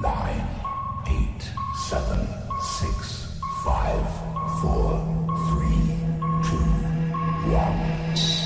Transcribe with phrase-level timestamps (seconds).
[0.00, 0.46] nine,
[1.08, 1.42] eight,
[1.90, 2.24] seven,
[2.62, 3.26] six,
[3.64, 3.98] five,
[4.60, 5.02] four,
[5.48, 5.90] three,
[6.40, 6.56] two,
[7.50, 7.74] one,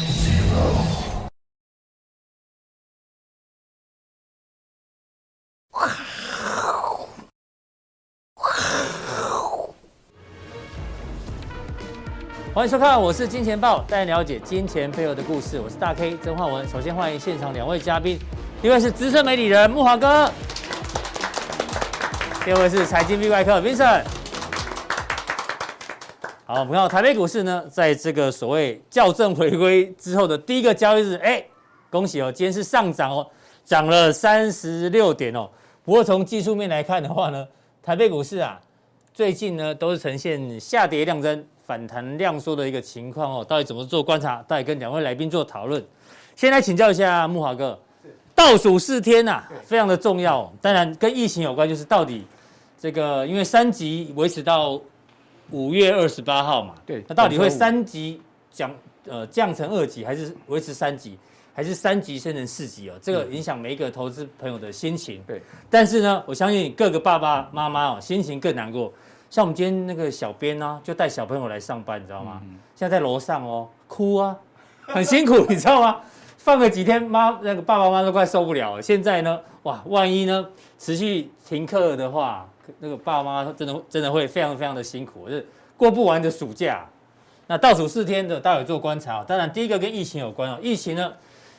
[0.09, 0.73] zero.
[12.55, 15.61] 欢迎收看，我是金钱爆，带你了解金钱背后的故事。
[15.61, 16.67] 我是大 K 曾焕文。
[16.67, 18.19] 首先欢迎现场两位嘉宾，
[18.63, 20.31] 一位是资深媒体人慕驊哥，
[22.45, 24.03] 第二位是财经 V 外客 Vincent。
[26.45, 31.45] 好，我们看到台北股市呢，在这个所谓校正回归之后的第一个交易日，哎，
[31.89, 33.25] 恭喜哦，今天是上涨哦，
[33.65, 35.49] 涨了三十六点哦。
[35.85, 37.47] 不过从技术面来看的话呢，
[37.81, 38.61] 台北股市啊，
[39.15, 41.45] 最近呢都是呈现下跌量增。
[41.65, 44.45] 反弹量缩的一个情况哦，到底怎么做观察？
[44.49, 45.83] 到底跟两位来宾做讨论。
[46.35, 47.79] 先来请教一下慕驊哥，
[48.35, 50.53] 倒数四天呐、啊，非常的重要、哦。
[50.61, 52.27] 当然跟疫情有关，就是到底
[52.79, 54.81] 这个因为三级维持到
[55.51, 58.21] 五月二十八号嘛，对，那到底会三级
[58.51, 58.75] 降
[59.07, 61.19] 呃降成二级，还是维持三级，
[61.55, 62.95] 还是三级升成四级哦？
[63.03, 65.23] 这个影响每一个投资朋友的心情。
[65.27, 68.93] 对，但是呢，我相信各个爸爸妈妈哦，心情更难过。
[69.31, 72.41] 像我们今天那个小编呢、啊，就带小朋友来上班，你知道吗？
[72.45, 74.37] 嗯、现在在楼上哦，哭啊，
[74.83, 76.01] 很辛苦，你知道吗？
[76.45, 78.83] 放个几天，妈那个爸爸妈妈都快受不了了。
[78.83, 80.45] 现在呢，哇，万一呢
[80.77, 82.49] 持续停课的话，
[82.81, 86.85] 那个爸爸妈妈真的真的会非常非常的辛苦，就是过不完的暑假。
[87.47, 89.23] 那倒数四天的，待会做观察。
[89.23, 91.13] 当然，第一个跟疫情有关哦，疫情呢，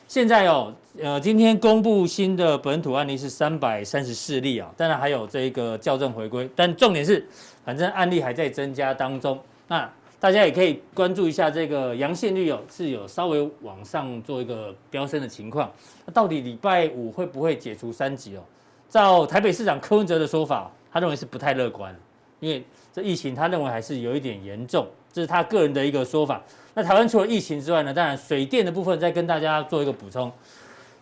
[0.06, 0.70] 现在哦，
[1.02, 7.26] 呃，今天公布新的本土案例是三百三十四例啊，当然还有这个校正回归，但重点是。
[7.64, 15.70] 反正案例还在增加当中，那大家也可以关注一下这个阳线率哦，是有稍微往上做一个飙升的情况。
[16.06, 18.42] 那到底礼拜五会不会解除三级哦？
[18.88, 21.94] 照台北市长柯文哲的说法，他认为是不太乐观，
[22.40, 26.42] 因为这疫情他认为还是有一点严重，这是他个人的一个说法。
[26.72, 30.32] 那台湾除了疫情之外呢，当然水电的部分再跟大家做一个补充。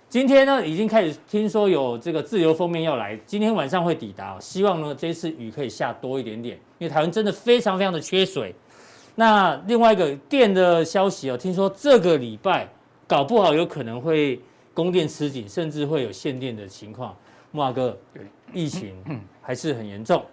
[0.09, 4.39] 今天呢，已经开始听说有这个自由封面要来，今天晚上会抵达。
[4.41, 8.55] 希望呢，这次雨可以下多一点点，因为台湾真的非常非常的缺水。
[9.15, 12.69] 那另外一个电的消息哦，听说这个礼拜
[13.07, 14.41] 搞不好有可能会
[14.73, 17.15] 供电吃紧，甚至会有限电的情况。
[17.51, 17.97] 慕驊哥，
[18.55, 18.97] 疫情
[19.43, 20.25] 还是很严重，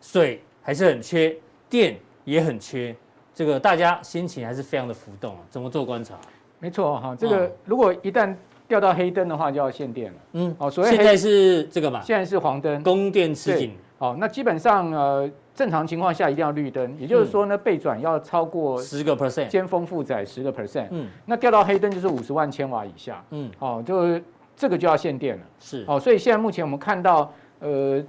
[0.00, 1.36] 水还是很缺，
[1.70, 2.94] 电也很缺，
[3.32, 5.40] 这个大家心情还是非常的浮动啊。
[5.48, 6.18] 怎么做观察？
[6.58, 8.34] 没错哈，这个如果一旦
[8.66, 10.18] 掉到黑灯的话，就要限电了。
[10.32, 12.00] 嗯，哦，所以现在是这个嘛？
[12.02, 13.76] 现在是黄灯，供电吃紧。
[14.04, 20.88] 好，那基本上呃，正常情况下一定要绿灯，也就是说呢，背转要超过十个 percent，尖峰负载十个 percent。
[20.90, 23.24] 嗯，那掉到黑灯就是五十万千瓦以下。
[23.30, 24.20] 嗯，哦，就
[24.54, 25.42] 这个就要限电了。
[25.58, 28.04] 是，哦，所以现在目前我们看到，呃，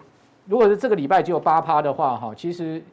[0.47, 2.83] 如果是这个礼拜只有八趴的话，哈，其实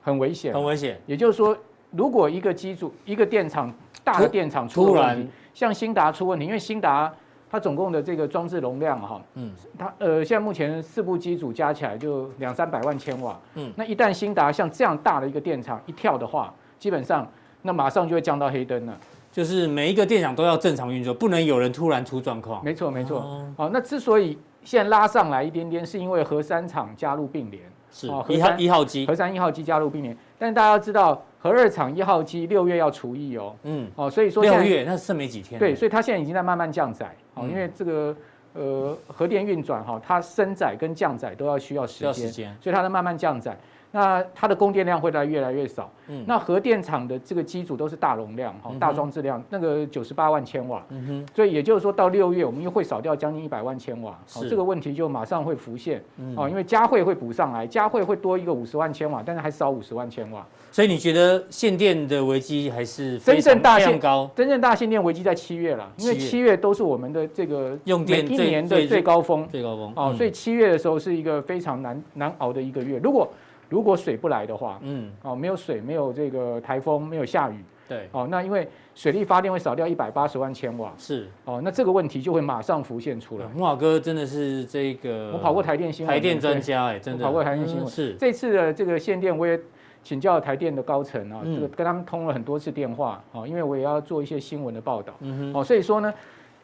[0.00, 0.98] 很危险，很危险。
[1.04, 1.54] 也就是说，
[1.90, 3.70] 如果一个机组、一个电厂
[4.02, 5.28] 大的电厂出问题。
[5.52, 7.12] 像兴达出问题，因为兴达
[7.50, 17.26] 它总共的这个装置容量哈，嗯，它呃现在目前四部机组加起来就两三百万千瓦，嗯，那一旦新达像这样大的一个电厂一跳的话，基本上
[17.62, 18.96] 那马上就会降到黑灯了，
[19.32, 22.62] 就是每一个电厂都要正常运作，不能有人突然出状况。
[22.64, 31.22] 没错没错，哦，好，那之所以现在拉上来一点点，是因为核三厂加入并联，是一号一号机，核三一号机加入并联，但是大家要知道。
[31.40, 38.16] 核二厂一号机六月要除役哦，嗯，哦，所以说六月那剩没几天，对，所以它现在已经在慢慢降载，哦，因为这个
[38.54, 43.56] 呃核电运转哈，它升载跟降载都要需要时间，所以它在慢慢降载。
[43.90, 45.90] 那它的供电量会来越来越少。
[46.08, 50.82] 嗯，那核电厂的这个机组都是大容量哈，大装置量，那个九十八万千瓦。
[50.90, 51.26] 嗯哼。
[51.34, 54.18] 所以也就是说到六月，我们又会少掉将近一百万千瓦。
[54.26, 54.48] 是。
[54.48, 56.02] 这个问题就马上会浮现。
[56.16, 56.34] 嗯。
[56.36, 60.46] 哦，因为嘉惠会补上来，嘉惠会多一个五十万千瓦，但是还少五十万千瓦。
[60.70, 64.30] 所以你觉得限电的危机还是真正大限高？
[64.36, 69.48] 真正大限电危机在七月了，因为七月都是我们的这个用电一年的最高峰。
[69.48, 69.92] 最高峰。
[69.96, 72.98] 哦，所以七月的时候是一个非常难难熬的一个月。
[73.02, 73.28] 如果
[73.68, 83.46] 如果水不来的话，嗯，哦，没有水，没有这个台风，没有下雨，对，哦，那因为水力发电会少掉一百八十万千瓦，是，哦，那这个问题就会马上浮现出来。
[83.54, 88.14] 慕驊哥真的是这个，我跑过台电新闻，台电专家哎，真的，跑过台电新闻，是。
[88.14, 89.58] 这次的这个限电，我也
[90.02, 96.12] 请教台电的高层啊，这个跟他们通了很多次电话，啊，因为我也要做一些新闻的报道，嗯哼，哦，所以说呢，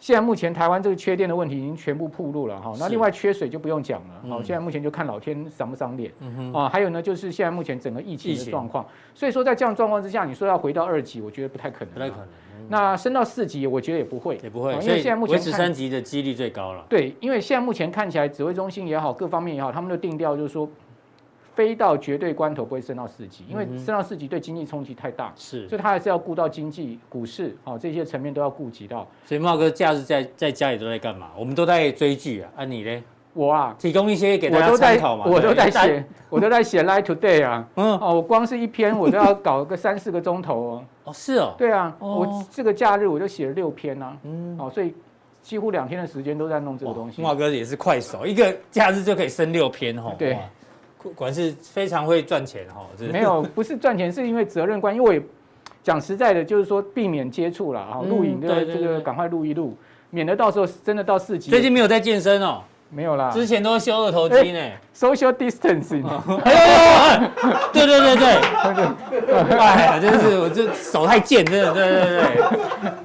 [0.01, 6.13] 现在目前台湾这个缺电的问题已经全部暴露了哈，那另外缺水就不用讲了，好，现在目前就看老天赏不赏脸，
[6.53, 12.27] 啊，还有呢就是现在目前整个疫情的状况，所以说在这样状况之下，你说要回到二级，我觉得不太可能，不太可能。
[12.69, 16.85] 那升到四级，我觉得也不会，也不会，因为现在目前维持三级的几率最高了。
[16.89, 20.69] 对，因为现在目前看起来，指挥中心也好，各方面也好，他们的定调就是说。
[21.55, 29.07] 非到绝对关头不会升到四级，因为升到四级对经济冲击太大，是，所以他还是要顾到经济、股市，好这些层面都要顾及到。
[29.25, 31.31] 所以茂哥假日在在家里都在干嘛？
[31.39, 33.05] 我们都在追剧啊，啊你呢？
[33.35, 35.25] 我啊，提供一些给大家参考嘛。
[35.27, 40.85] 我都在写，我都在写 Line Today 啊，嗯，哦，我光是一篇我都要搞个三四个钟头哦。
[41.05, 41.55] 哦，是哦。
[41.59, 44.95] 对啊，我这个假日我就写了六篇啊，嗯，哦，所以
[45.43, 47.23] 几乎两天的时间都在弄这个东西。
[47.23, 50.15] 茂哥也是快手，一个假日就可以生六篇哦。
[50.19, 50.39] 对。
[51.11, 54.99] 果然是非常会赚钱哈，没有，不是赚钱，是因为责任关系。
[54.99, 55.23] 因为
[55.83, 59.77] 讲实在的，就是说避免接触了啊，录影的这个赶快录一录，
[60.09, 61.51] 免得到时候真的到四级。
[61.51, 64.61] 最近没有在健身哦，没有啦，之前都是修二头肌呢
[64.97, 66.07] ，social distancing。
[66.45, 67.31] 哎呦，
[67.73, 72.43] 对对对对，哎，真是我这手太贱，真的，对对对。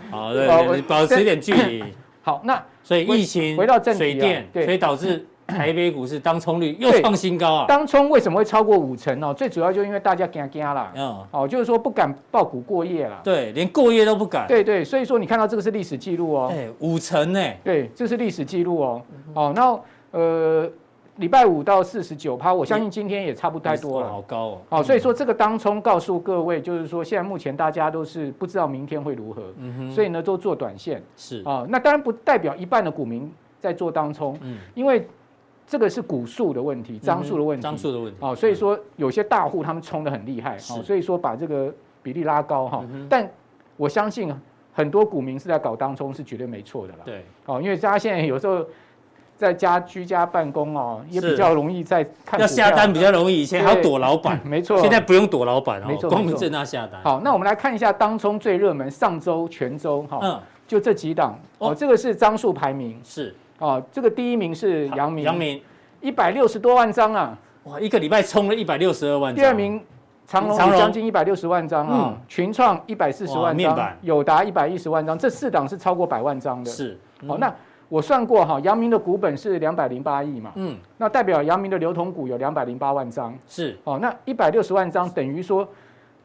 [0.10, 1.84] 好，对，保持一点距离。
[2.22, 5.25] 好，那所以疫情回到正题，水电，所以导致。
[5.50, 7.66] 台北股市当冲率又创新高啊！
[7.68, 9.34] 当冲为什么会超过五成哦？
[9.34, 14.48] 最主要就因为大家惊惊啦，嗯，哦，就是说不敢爆股过夜啦，对，连过夜都不敢。
[14.48, 17.42] 对对，所以说你看到这个是历史记录哦，哎，五成呢？
[17.63, 19.01] 对，这是历史记录哦。
[19.34, 19.80] 哦，那
[20.12, 20.69] 呃，
[21.18, 24.57] 礼拜五到四十九趴，我相信今天也差不太多了，好高哦。
[24.69, 35.07] 好，所以说这个当冲告诉各位，就是说现在目前大家都是不知道明天会如何，嗯哼，所以呢都做短线是啊，那当然不代表一半的股民在做当冲，嗯，因为。
[35.69, 38.18] 这个是股数的问题，张数的问题，张数的问题。
[38.21, 41.71] 哦，所以说有些大户他们冲的很厉害，哦，所以说把这个
[42.01, 42.83] 比例拉高哈。
[43.07, 43.30] 但
[43.77, 44.33] 我相信
[44.74, 47.00] 很多股民是在搞当冲是绝对没错的啦。
[47.06, 47.24] 对。
[47.45, 48.66] 哦，因为大家现在有时候
[49.38, 52.39] 在家居家办公哦，也比较容易在看。
[52.39, 54.39] 要下单比较容易，以前还要躲老板。
[54.44, 54.81] 没错。
[54.81, 57.00] 现在不用躲老板哦，没错，光明正大下单。
[57.04, 63.36] 好，那我们来看一下当冲最热门上周全周哈，嗯，就这几档哦，这个是张数排名是。
[63.60, 65.62] 哦，这个第一名是阳明，阳明
[66.02, 67.38] 一百六十多万张啊！
[67.66, 69.44] 哇，一个礼拜冲了一百六十二万张。
[69.44, 69.82] 第二名
[70.26, 76.72] 长隆将近一百六十万张啊，群创一百四十万张，友达一百一十万张，这四档是超过百万张的。
[76.72, 76.98] 是，
[77.28, 77.54] 好，那
[77.90, 83.38] 我算过哈，阳明的股本是两百零八亿嘛，嗯，那代表阳明的流通股有两百零八万张。
[83.46, 85.68] 是，哦，那一百六十万张等于说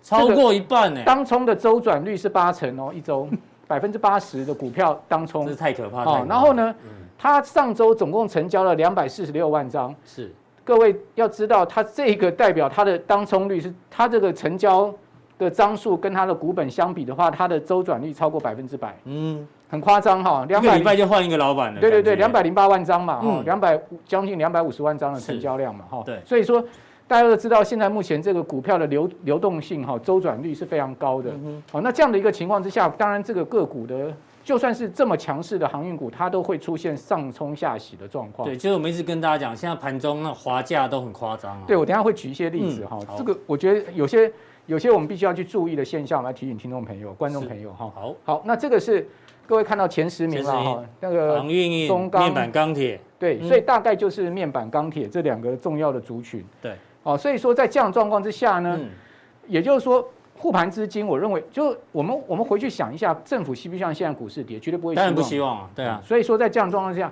[0.02, 1.02] 超过一半呢。
[1.04, 3.26] 当冲的周转率是八成哦，一周
[3.66, 6.26] 百分之八十的股票当冲，这是太可怕了。
[6.28, 6.72] 然后呢？
[7.18, 10.30] 它上周总共成交了两百四十六万张，是。
[10.62, 14.90] 各位要知道，它这个代表它的当冲率是它这个成交
[15.36, 26.64] 的张数跟它的股本相比的话，它的周转率超过百分之百，嗯，很夸张哈，两百礼拜就换一个老板了，对对对，两百零八万张嘛，哈，两百将近两百五十万张的成交量嘛，哈，对，所以说
[27.06, 31.30] 大家都知道，现在目前这个股票的流流动性哈，周转率是非常高的，
[31.70, 34.10] 好，那这样的一个情况之下，当然这个个股的。
[34.44, 38.46] 就算是这么强势的航运股，它都会出现上冲下洗的状况。
[38.46, 41.62] 对，就是我们一直跟大家讲，现在盘中那滑价都很夸张啊。
[41.66, 42.98] 对，我等下会举一些例子哈。
[43.08, 44.30] 嗯、这个我觉得有些
[44.66, 47.90] 有些我们必须要去注意的现象，来提醒听众朋友、观众朋友哈。
[47.94, 49.08] 好，好，那这个是
[49.46, 50.84] 各位看到前十名了哈。
[51.00, 53.00] 那个航运、中钢、面板、钢铁。
[53.18, 56.44] 对，所以大概就是面板、钢铁这两个重要的族群。
[56.60, 58.90] 对，哦，所以说在这样状况之下呢，嗯、
[59.48, 60.06] 也就是说。
[60.44, 64.60] 护盘资金，我认为就我们我们回去想一下，政府希不希望现在股市跌？
[64.60, 65.06] 绝对不会希望。
[65.06, 65.98] 当然不希望啊，对啊。
[66.04, 67.10] 所以说在这样状况之下，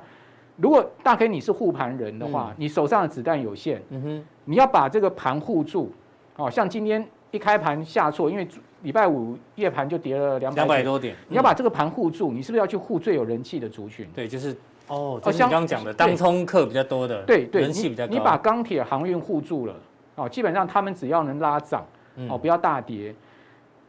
[0.58, 5.90] 如果大 K 你是护盘人的话，嗯、你手上的子弹有限，嗯哼，你要把这个盘护住。
[6.36, 8.46] 哦，像今天一开盘下挫，因为
[8.82, 14.06] 礼拜五夜盘就跌了两百多点，你要把这个盘护住，你是不是要去护最有人气的族群？
[14.14, 14.54] 对，就是
[14.88, 18.18] 哦，就像你刚刚讲的，当冲客比较多的，对对，人气比较高你。
[18.18, 19.74] 你把钢铁航运护住了，
[20.16, 21.82] 哦，基本上他们只要能拉涨，
[22.28, 23.14] 哦，不要大跌。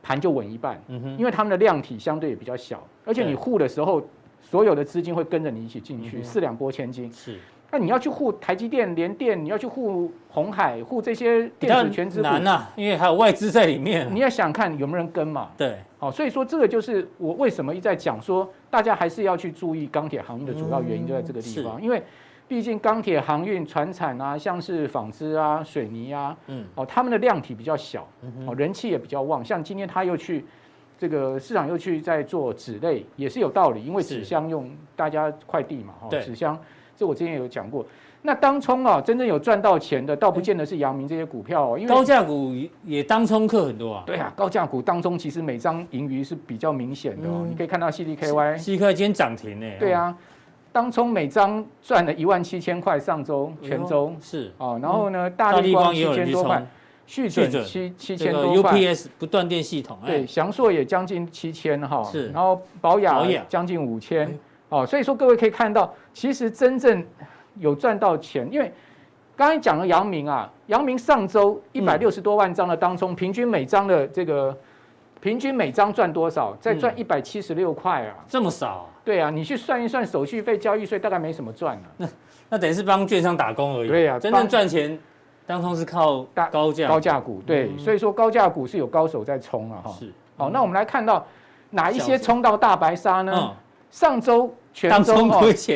[0.06, 4.06] 盘就稳一半，嗯哼，因为他们的量体相对也比较小，而且你护的时候，
[4.42, 7.10] 所有的资金会跟着你一起进去，四两拨千斤。
[7.10, 7.40] 是，
[7.72, 14.14] 那你要去护台积电、联电，你要去护红海、护这些电子全资股，难呐，因为还有外资在里面。
[14.14, 15.52] 你要想看有没有人跟嘛？
[15.56, 22.04] 对，好，所以说这个就是我为什么一再讲说，大家还是要去注意钢铁行业的主要原因就在这个地方，因为。
[22.48, 28.08] 毕竟钢铁、航运、船产啊，像是纺织啊、水泥啊，嗯，哦，他们的量体比较小，
[28.46, 29.44] 哦，人气也比较旺。
[29.44, 30.46] 像今天他又去
[30.98, 36.58] 这个市场又去在做纸类，也是有道理，因为纸箱用大家快递嘛，哈，纸箱
[36.96, 37.86] 这我之前有讲过。
[38.26, 42.54] 那当冲啊，真正有赚到钱的，倒不见得是阳明这些股票哦，因为高价股
[42.86, 44.04] 也当冲客很多啊。
[44.06, 47.42] 对啊，高价股当冲其实每张盈余是比较明显的哦。
[47.44, 49.70] 嗯、你可以看到 CDKY，CDKY 今天涨停呢。
[49.78, 50.16] 对啊，
[50.74, 54.78] 当冲每张赚了一万七千块，上周全周是哦。
[54.82, 56.68] 然后呢，大立光七千多块，
[57.08, 62.04] 续准七七千多块，UPS 不断电系统，对，祥硕也将近七千哈。
[62.04, 64.38] 是，然后保雅将近五千
[64.68, 64.86] 哦。
[64.86, 67.02] 所以说各位可以看到，其实真正。
[67.60, 68.74] 有赚到钱，因为
[69.36, 74.58] 刚才讲了阳明啊，阳明上周一百六十多万张的当冲，平均每张的这个
[75.24, 76.54] 平均每张赚多少？
[76.60, 78.90] 再赚一百七十六块啊，这么少？
[79.06, 81.88] 对啊，你去算一算手续费、交易税，大概没什么赚啊。
[81.96, 82.08] 那
[82.50, 83.88] 那等于是帮券商打工而已。
[83.88, 85.00] 对啊，真正赚钱
[85.48, 87.42] 当冲是靠大高价高价股。
[87.48, 89.80] 对，所以说高价股是有高手在冲啊。
[89.86, 89.92] 哈。
[89.98, 90.12] 是。
[90.36, 91.26] 好，那我们来看到
[91.70, 93.52] 哪一些冲到大白鲨呢？
[93.90, 94.54] 上周。
[94.76, 95.30] 全州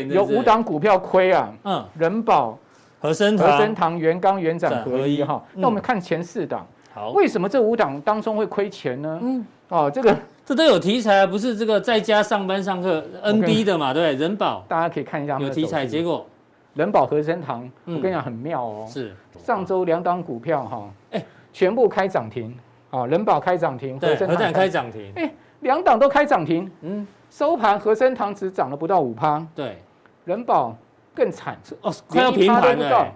[0.10, 2.58] 有五档股票亏啊，嗯，人保、
[3.00, 5.40] 和生和生堂、元刚、元展合一哈。
[5.54, 6.66] 那我们看前四档，
[6.98, 9.20] 好，为什么这五档当中会亏钱呢？
[9.22, 14.66] 嗯，哦，这个这都有题材啊，不是这个在家上班上课 NB 的嘛，对，人保。
[14.68, 16.26] 大家可以看一下有题材，结果。
[16.74, 19.16] 人保和生堂，我跟你讲很妙哦，是。
[19.38, 21.24] 上周两档股票哈，哎，
[21.54, 22.56] 全部开涨停，
[22.90, 24.68] 啊，人保开涨停，和生堂开。
[24.68, 27.06] 涨停，哎，两档都开涨停，嗯。
[27.30, 29.78] 收盘，和生堂只涨了不到五趴，对，
[30.26, 30.76] 人保
[31.14, 33.08] 更惨哦，快要平盘了。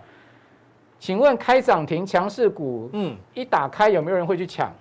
[1.01, 4.72] 请问开涨停强势股，嗯，一打开有没有人会去抢？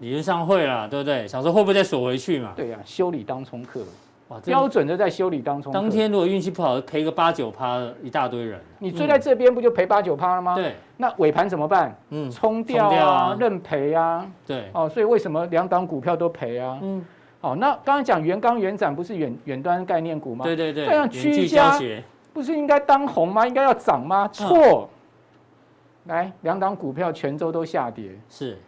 [0.00, 1.28] 理论上会啦，对不对？
[1.28, 2.52] 想说会不会再锁回去嘛？
[2.56, 3.80] 对呀，修理当冲客，
[4.26, 5.72] 哇，标准的在修理当冲。
[5.72, 8.60] 当天如果运气不好，赔个八九趴，一大堆人。
[8.80, 10.56] 你追在这边不就赔八九趴了吗？
[10.56, 10.74] 对。
[10.96, 11.96] 那尾盘怎么办？
[12.10, 14.26] 嗯，冲掉啊，认赔啊。
[14.44, 14.64] 对。
[14.72, 16.80] 哦，所以为什么两档股票都赔啊？
[16.82, 17.06] 嗯。
[17.42, 20.44] 哦，那刚刚讲元刚、元展不是远远端概念股吗？
[20.44, 21.78] 对对对，这样居家
[22.32, 23.46] 不是应该当红吗？
[23.46, 24.28] 应该要涨吗？
[24.32, 24.90] 错，
[26.06, 28.58] 来两档股票全州都下跌，是。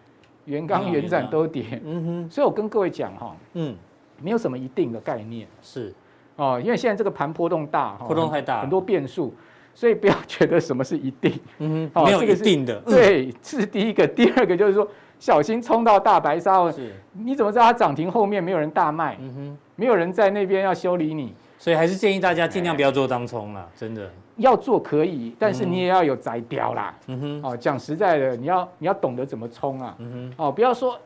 [0.45, 1.81] 元刚、元展都跌。
[1.85, 3.75] 嗯哼，所以我跟各位讲哈，嗯，
[4.23, 5.93] 没有什么一定的概念，是。
[6.37, 9.35] 哦，因为现在这个盘波动大，波动太大，很多变数，
[9.75, 14.87] 所以不要觉得什么是一定，嗯哼，没有一定的，对，这是第一个，第二个就是说。
[15.19, 16.71] 小心冲到大白鲨！
[16.71, 19.17] 是，你怎么知道它涨停后面没有人大卖？
[19.19, 24.11] 嗯哼，没有人在那边要修理你，所以还是建议大家尽量不要做当冲了，真的。
[24.37, 26.95] 要做可以，但是你也要有摘标啦。
[27.07, 29.95] 嗯哼，哦，讲实在的，你要你要懂得怎么冲啊。
[29.99, 30.99] 嗯哼，哦，不要说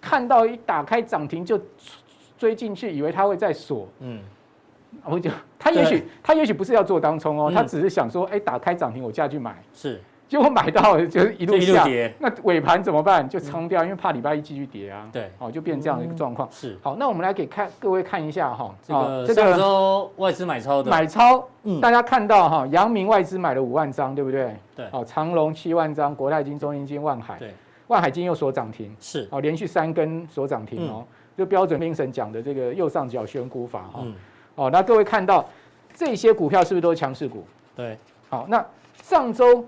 [0.00, 1.60] 看到一打开涨停就
[2.38, 3.86] 追进去，以为它会再锁。
[3.98, 4.20] 嗯，
[5.04, 9.62] 我就他也许他也许不是要做当冲哦，他只是想说，哎，打开涨停我下去买。
[9.74, 10.00] 是。
[10.30, 12.14] 结果买到就是一路下，跌。
[12.20, 13.28] 那尾盘怎么办？
[13.28, 15.08] 就冲掉，因为怕礼拜一继续跌啊。
[15.12, 16.48] 对，好，就变这样的一个状况。
[16.52, 20.88] 是，好，那我们来给看各位看一下哈，这个上周外资买超的。
[20.88, 21.44] 买超，
[21.82, 24.54] 大家看到哈，阳明外资买了五万张，对不对？
[24.76, 27.52] 对，好，长隆七万张，国泰金、中英金、万海，对，
[27.88, 31.04] 万海金又锁涨停，是，好，连续三根锁涨停哦，
[31.36, 34.04] 就标准评审讲的这个右上角选股法哈，
[34.54, 35.44] 哦，那各位看到
[35.92, 37.44] 这些股票是不是都是强势股？
[37.74, 38.64] 对，好，那
[39.02, 39.66] 上周。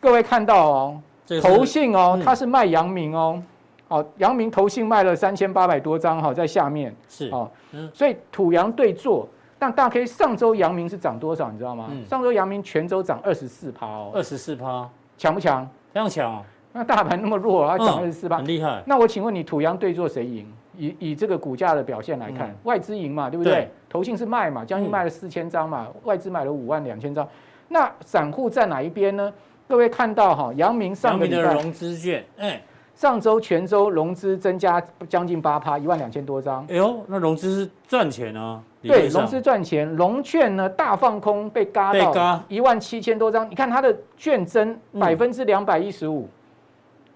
[0.00, 1.00] 各位看到哦，
[1.42, 3.42] 投信哦，它是卖阳明哦，
[3.88, 7.50] 哦，阳明投信卖了三千八百多张哈，在下面是哦，
[7.92, 9.26] 所以土洋对坐，
[9.58, 11.90] 但大 K 上周阳明是涨多少，你知道吗？
[12.08, 15.68] 上周阳明全周涨二十四趴哦，二十四趴，强不强？
[15.92, 16.44] 非常强哦。
[16.72, 18.82] 那大盘那么弱，它涨二十四趴，很厉害。
[18.86, 20.46] 那我请问你，土洋对坐谁赢？
[20.76, 23.68] 以以这个股价的表现来看，外资赢嘛，对不对？
[23.88, 27.26] 投信是卖嘛，将近卖了四千张嘛，外资买了五万两千张，
[27.66, 29.32] 那散户在哪一边呢？
[29.68, 32.62] 各位看到哈，阳明上个礼拜的融资券，哎，
[32.94, 36.66] 上周全周融资增加将近八趴，一万两千多张。
[36.70, 38.62] 哎呦，那融资是赚钱啊？
[38.82, 43.48] 对，融资赚钱，融券呢大放空被嘎到一万七千多张。
[43.50, 46.26] 你看它的券增百分之两百一十五，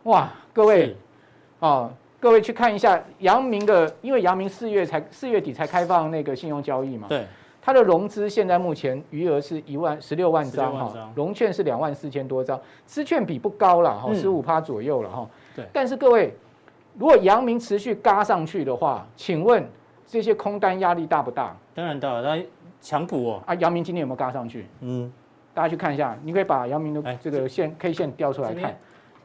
[0.03, 0.95] 哇，各位，
[1.61, 1.91] 哦，
[2.21, 7.07] 各位去看一下阳明的，因为阳明四月才四月底才开放那个信用交易嘛。
[7.09, 7.27] 对。
[7.65, 15.29] 它的融资现在目前余额是一万十六万张哈，融券是两万四千多张，资券比不高了哈，十五趴左右了哈。
[15.55, 15.65] 对。
[15.73, 16.35] 但是各位，
[16.99, 19.65] 如果阳明持续嘎上去的话，请问
[20.05, 21.57] 这些空单压力大不大？
[21.73, 22.45] 当然大了，那
[22.81, 23.43] 强补哦。
[23.47, 24.67] 啊，阳明今天有没有嘎上去？
[24.81, 25.13] 嗯。
[25.55, 28.77] 大家去看一下，你可以把阳明的这个线 K 线调出来看，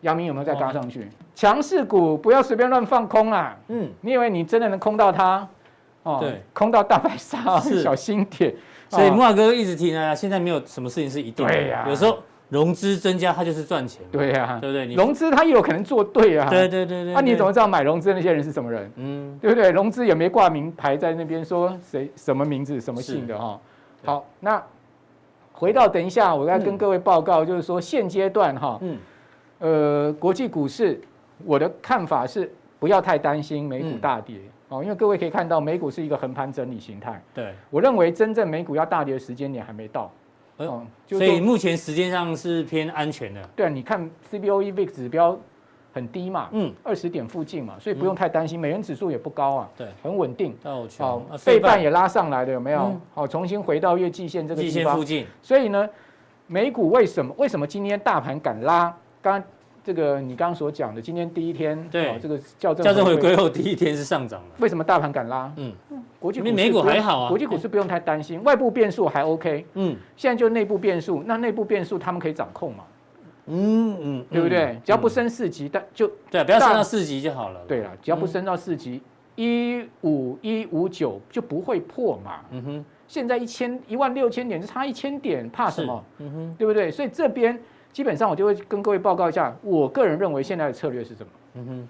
[0.01, 1.09] 阳明有没有再嘎上去？
[1.33, 3.57] 强势股不要随便乱放空啊。
[3.69, 3.89] 嗯。
[4.01, 5.47] 你以为你真的能空到它？
[6.07, 8.55] 哦，对，空到大白鲨，小心点。
[8.89, 11.51] 所以慕驊哥一直提呢，现在没有什么事情是一定的。
[11.51, 14.01] 对呀，有时候融资增加，它就是赚钱。
[14.09, 14.95] 对呀，对不对？
[14.95, 16.49] 融资它也有可能做对啊。
[16.49, 17.13] 对对对对。
[17.13, 18.89] 那你怎么知道买融资的那些人是什么人？
[18.95, 19.69] 嗯，对不对？
[19.71, 23.59] 融资也没挂名牌在那边，说谁什么名字什么姓的哈。
[24.05, 24.63] 好，那
[25.51, 28.97] 回到等一下，我要跟各位报告，就是说现阶段哈，嗯，
[29.59, 31.01] 呃，国际股市，
[31.43, 32.49] 我的看法是
[32.79, 34.37] 不要太担心美股大跌
[34.69, 37.21] 哦，因为各位可以看到美股是一个横盘整理形态。
[37.33, 40.11] 对，我认为真正美股要大跌的时间点还没到。
[40.57, 43.41] 哦，所以目前时间上是偏安全的。
[43.55, 45.37] 对啊，你看 CBOE VIX 指标
[45.93, 48.59] 很低嘛，嗯，二十点附近嘛，所以不用太担心。
[48.59, 50.55] 美元指数也不高啊，对，很稳定。
[50.97, 52.99] 好，费半也拉上来了，有没有？
[53.13, 55.25] 好，重新回到月季线这个地方附近。
[55.41, 55.87] 所以呢，
[56.47, 58.95] 美股为什么为什么今天大盘敢拉？
[59.21, 59.43] 刚
[59.87, 64.55] 这个你刚刚所讲的，今天第一天，对，这个校正校正回归后第一天是上涨的。
[64.59, 65.49] 为什么大盘敢拉？
[65.55, 65.71] 嗯。
[66.19, 69.65] 国际股美股还好啊，国际股市不用太担心，外部变数还 OK。
[69.75, 72.83] 嗯，现在就内部变数，那内部变数他们可以掌控嘛？
[73.45, 74.77] 嗯嗯，对不对？
[74.83, 77.61] 只要不升四级，但就对，不要升到四级就好了。
[77.65, 79.01] 对了，只要不升到四级，
[79.37, 82.41] 一五一五九就不会破嘛。
[82.51, 86.03] 嗯哼，现在一千一万六千点就差一千点，怕什么？
[86.17, 86.91] 嗯哼，对不对？
[86.91, 87.57] 所以这边
[87.97, 91.29] 基本上我就会跟各位报告一下，我个人认为现在的策略是什么？
[91.55, 91.87] 嗯哼，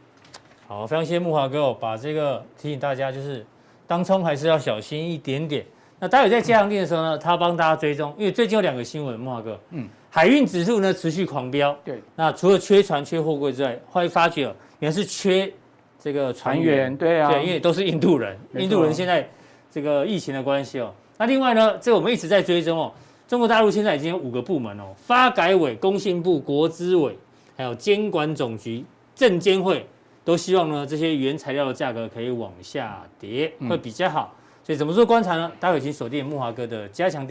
[0.66, 3.46] 好，非常谢谢木华哥，把这个提醒大家就是。
[3.86, 5.66] 当冲还是要小心一点点。
[6.00, 12.02] 那待会在加强店的时候呢，他帮大家追踪，因为最近有两个新闻，木华哥，嗯，海运指数呢持续狂飙，对。
[12.16, 14.44] 那除了缺船、缺货柜之外，后来发觉
[14.80, 15.52] 原来是缺
[16.00, 19.30] 这个船员，对啊，对，因为都是印度人，印度人现在
[19.70, 20.94] 这个疫情的关系哦。
[21.18, 22.94] 那另外呢，这个我们一直在追踪哦，
[23.28, 27.18] 中国大陆现在已经有五个部门哦，发改委、工信部、国资委，
[27.58, 29.86] 还有监管总局、证监会。
[30.24, 34.36] 都希望呢，这些原材料的价格可以往下跌，会比较好。
[34.62, 35.50] 所以怎么做观察呢？
[35.58, 37.26] 待会请锁定木华哥的加强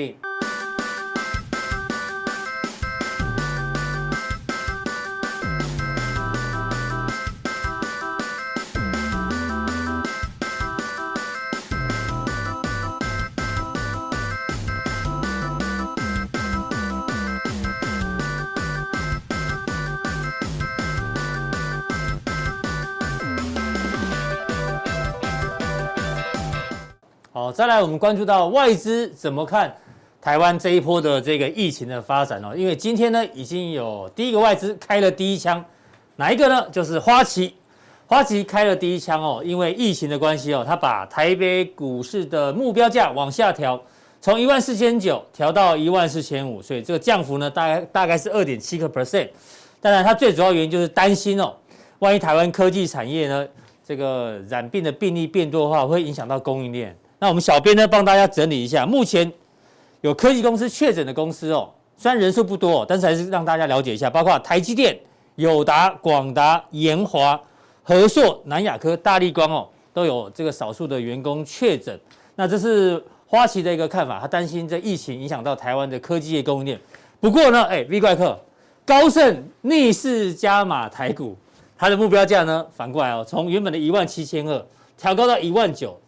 [27.46, 27.52] 好。
[27.52, 29.72] 再来，我们关注到外资怎么看
[30.20, 32.52] 台湾这一波的这个疫情的发展哦。
[32.56, 35.64] 因为今天呢，已经有第一个外资开了第一枪，
[36.16, 36.68] 哪一个呢？
[36.70, 37.54] 就是花旗。
[38.08, 43.80] 花旗开了第一枪哦，因为疫情的关系哦，他把台北股市的目标价往下调，
[44.20, 49.28] 从一万四千九调到一万四千五，所以这个降幅呢，大概大概是二点七个 percent。
[49.80, 51.52] 当然，它最主要原因就是担心哦，
[51.98, 53.44] 万一台湾科技产业呢，
[53.84, 56.96] 这个染病的病例变多的话，会影响到供应链。
[57.18, 59.32] 那我们小编呢，帮大家整理一下，目前
[60.02, 64.98] 有科技公司确诊的公司哦，虽然人数不多，但是还是让大家了解一下，包括台积电、
[65.36, 67.40] 友达、广达、研华、
[67.82, 71.98] 和硕、南亚科、大立光哦，都有这个少数的员工确诊。
[72.34, 76.78] 那这是花旗的一个看法，他担心这疫情影响到台湾的科技业供应链。
[77.18, 78.38] 不过呢，哎，V 怪客
[78.84, 81.34] 高盛逆势加码台股，
[81.78, 84.66] 它的目标价呢，反过来哦，从原本的一万七千二
[84.98, 85.98] 调高到一万九。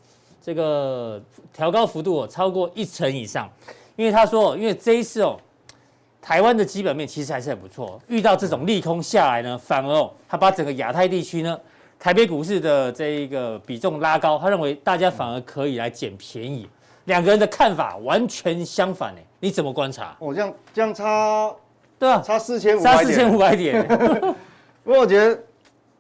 [0.49, 3.47] 这个调高幅度哦，超过一成以上，
[3.97, 5.39] 因为他说，因为这一次哦，
[6.23, 11.61] 台湾的基本面其实还是很不错，遇到这种利空下来呢，反而哦，他把整个亚太地区呢，
[11.99, 16.67] 台北股市的这一个比重拉高，他认为大家反而可以来捡便宜。
[17.05, 20.17] 两个人的看法完全相反呢，你怎么观察？
[20.19, 21.55] 哦，这样这样差，
[21.99, 23.87] 对啊，差四千五，差四千五百点。
[24.83, 25.39] 不过我觉得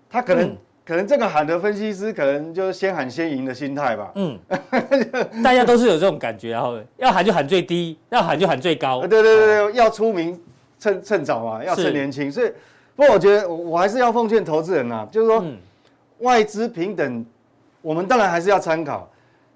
[0.08, 0.56] 他可能、嗯。
[0.88, 4.10] 可能这个喊的分析师，可能就是先喊先赢的心态吧。
[4.14, 4.38] 嗯，
[5.44, 9.00] 大家都是有这种感觉，然后要喊就喊最低，要喊就喊最高。
[9.06, 10.40] 对对对对，要出名
[10.78, 12.32] 趁趁早嘛，要趁年轻。
[12.32, 12.50] 所以，
[12.96, 15.44] 不过我觉得我还是要奉劝投资人啊，就是说
[16.20, 17.26] 外资平等，
[17.82, 19.06] 我们当然还是要参考，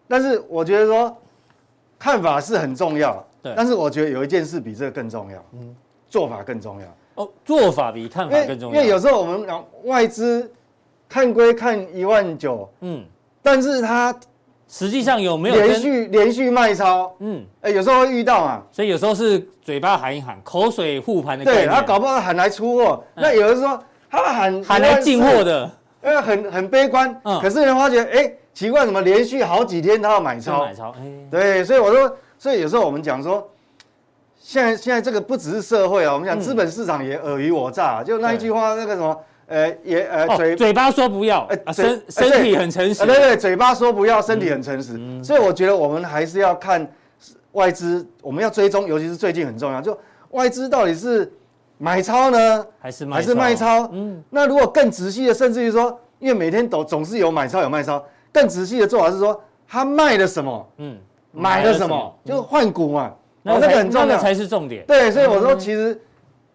[0.07, 1.17] 但是我觉得说
[1.99, 3.25] 看法是很重要。
[3.43, 5.75] 对，但是我觉得有一件事比这个更重要，嗯，
[6.11, 6.87] 做法更重要。
[7.15, 8.79] 哦，做法比看法更重要。
[8.79, 10.53] 因为有时候我们讲外资。
[11.13, 13.05] 看归看一万九，嗯，
[13.43, 14.15] 但是他
[14.67, 17.15] 实际上有没有连续连续卖超？
[17.19, 21.45] 嗯，哎，有时候会遇到嘛，所以有时候是嘴巴喊一喊，口水护盘的。
[21.45, 23.79] 对，他搞不好喊来出货，那有的时候
[24.11, 25.71] 他喊喊来进货的，
[26.01, 27.15] 呃，很很悲观。
[27.25, 30.65] 嗯，可是人发觉，哎，奇怪，怎么连续好几天他要买超？
[30.65, 30.95] 买超，
[31.31, 33.47] 对，所以我说，所以有时候我们讲说，
[34.41, 39.15] 现在现在这个不只是社会啊，我们讲资本市场也尔虞我诈，就那一句话，那个什么。
[39.53, 46.91] 呃，也呃，嘴嘴巴说不要，呃，身身体很诚实，对对，嘴巴说不要，身体很诚实，所以我觉得我们还是要看
[47.53, 49.97] 外资，我们要追踪，尤其是最近很重要，就
[50.31, 51.31] 外资到底是
[51.77, 53.87] 买超呢，还是还是卖超？
[53.93, 59.39] 嗯，那如果更仔细的，甚至于说，因为每天都总是有买超有卖超，更仔细的做法是说，
[59.69, 60.67] 他卖了什么？
[60.79, 60.97] 嗯，
[61.31, 62.19] 买了什么？
[62.25, 63.13] 就是换股嘛，
[63.43, 64.83] 那个很重要，那个才是重点。
[64.87, 66.01] 对，所以我说其实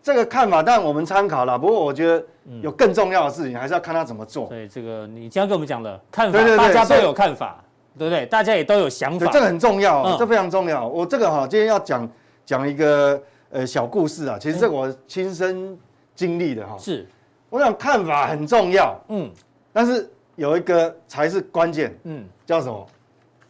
[0.08, 1.60] 这个看法，但我们参考了。
[1.60, 2.26] 不过我觉得
[2.62, 4.48] 有更重要的事情，还是要看他怎么做。
[4.48, 7.62] 对，这个你今天跟我们讲的看法，大家都有看法，
[7.98, 8.26] 对不对？
[8.28, 10.88] 大家也都有想法，这个很重要，这非常重要。
[10.88, 12.10] 我这个哈，今天要讲
[12.46, 15.78] 讲一个呃小故事啊，其实这我亲身
[16.16, 16.78] 经历的哈。
[16.80, 17.06] 是，
[17.50, 19.30] 我想看法很重要，嗯，
[19.74, 22.88] 但是有一个才是关键，嗯，叫什么？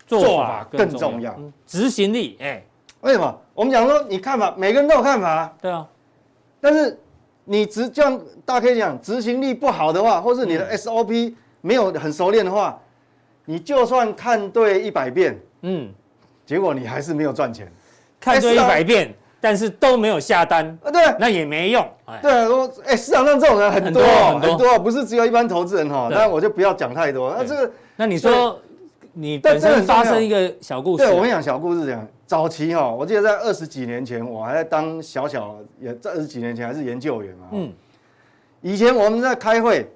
[0.07, 2.63] 做法更重要，执行力，哎。
[3.01, 3.41] 为什么？
[3.53, 5.87] 我们讲说，你看法，每个人都有看法，对啊。
[6.67, 6.99] 但是
[7.45, 12.77] 你执这样，大家可以讲，执行力不好的话，或是你的 SOP 没有很熟练的话，
[13.45, 15.89] 你就算看对一百遍，嗯，
[16.45, 17.71] 结果你还是没有赚钱。
[18.19, 21.87] 看对一百遍，但是都没有下单，啊，对，那也没用。
[22.21, 24.03] 对啊，说，哎，市场上这种人很多
[24.41, 26.09] 很多，不是只有一般投资人哈。
[26.11, 27.33] 那我就不要讲太多。
[27.37, 28.59] 那这个，那你说。
[29.19, 37.47] 你本身发生一个小故事，对，我跟你讲小故事讲，早期哈，我记得在二十几年前，我还在当小小，也在二十几年前还是研究员嘛。
[37.53, 37.73] 嗯。
[38.61, 39.89] 以前我们在开会，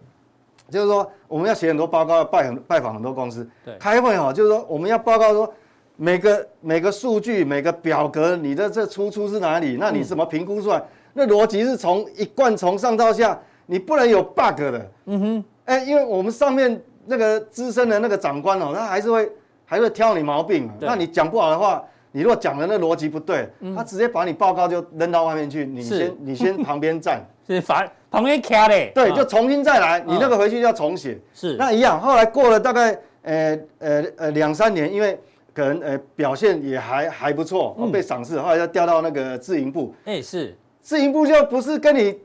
[0.70, 3.48] 就是说我们要写很多报告，要拜很拜访很多公司。
[3.64, 3.76] 对。
[3.78, 5.54] 开会哈，就是说我们要报告说
[5.98, 9.78] 每个每个数据、每个表格，你的这出处是哪里？
[9.78, 10.82] 那你怎么评估出来？
[11.14, 14.92] 那逻辑是从一贯从上到下，你不能有 bug 的。
[15.06, 15.46] 嗯哼。
[15.66, 16.82] 哎，因为我们上面。
[17.04, 19.30] 那个资深的那个长官哦，他还是会
[19.66, 20.70] 还是会挑你毛病。
[20.80, 25.66] 那你讲不好的话，你如果讲的那逻辑不对，他直接把你报告就扔到外面去。
[25.66, 28.92] 你先你先 旁边站，是反旁边卡嘞。
[28.94, 31.18] 对，就重新再来，你那个回去就要重写。
[31.34, 32.00] 是，那一样。
[32.00, 35.18] 后来过了大概呃呃呃两三年，因为
[35.54, 39.94] 可能呃表现也还还不错，被赏识，后来就调到那个自营部。
[40.06, 42.18] 哎，是自营部就不是跟你。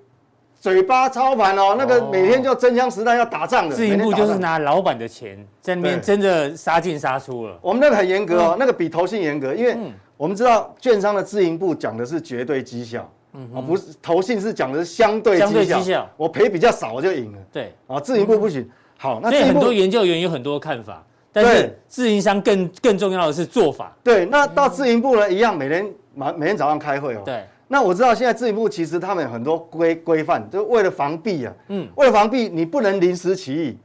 [0.59, 3.77] 嘴巴操盘哦，那个每天就真枪实弹要打仗的。
[3.77, 7.57] 自营部就是拿老板的钱在那边真的杀进杀出了。
[7.61, 9.77] 我们那个很严格哦，那个比投信严格，因为
[10.17, 13.09] 我们知道券商的自营部讲的是绝对绩效，
[13.55, 16.09] 啊不是投信是讲的是相对绩效。
[16.17, 17.39] 我赔比较少我就赢了。
[17.53, 18.69] 对啊，自营部不行。
[18.99, 23.95] 好，那很多研究员有很多看法，但是自营商更更重要的是做法。
[24.03, 27.23] 对，那到自营部呢一样，每天每每天早上开会哦。
[27.25, 27.45] 对。
[27.69, 31.53] 那我知道现在自营部其实他们有很多规规范，就是为了防弊啊。
[31.69, 31.89] 嗯。
[31.97, 33.77] 为了防弊，你不能临时起意。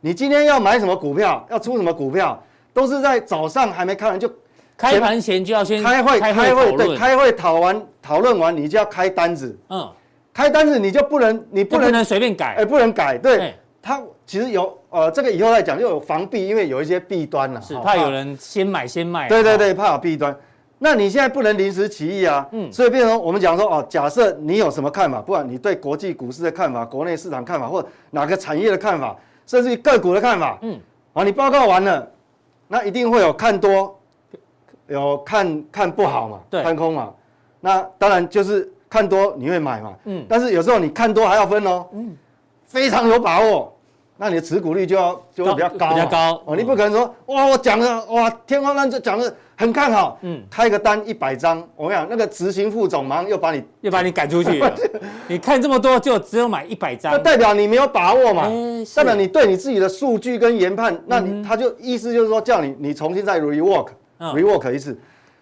[0.00, 4.30] 你今天要买什么股票，要出什么股票，都是在早上还没开完就，
[4.76, 9.58] 开盘前就要先开会开会对，开会讨完讨论完，你就要开单子。
[9.68, 9.90] 嗯。
[10.32, 13.18] 开单子你就不能你不能随便改，哎，不能改。
[13.18, 13.54] 对。
[13.82, 17.60] 他其实有呃，这个以后再讲，就有防弊，因为有一些弊端了。
[17.62, 19.26] 是怕有人先买先卖。
[19.26, 20.36] 对对对，怕有弊端。
[20.82, 29.14] 那你现在不能临时起意啊，嗯，所以变成我们讲说哦，假设你有什么看法，不管你对国际股市的看法、国内市场看法，或者哪个产业的看法，
[29.46, 30.80] 甚至于个股的看法，嗯，
[31.12, 32.10] 啊，你报告完了，
[32.66, 33.94] 那一定会有看多，
[34.88, 37.12] 有看看不好嘛，对，看空嘛，
[37.60, 42.16] 那当然就是看多你会买嘛，嗯，但是有时候你看多还要分哦，嗯，
[42.64, 43.70] 非常有把握，
[44.20, 49.34] 那你的持股率就要就会比较高，比较高哦，你不可能说哇，我讲了哇，天花乱坠讲的。
[49.56, 54.74] 很看好，嗯，开个单一百张，我跟你讲，那个执行副总马上又把你又把你赶出去了。
[55.28, 58.48] 你看这么多，就只有买一百张，那代表你没有把握嘛？
[58.96, 64.98] 代表你对你自己的数据跟研判，那你他就意思就是说叫你你重新再 rework，rework 一次。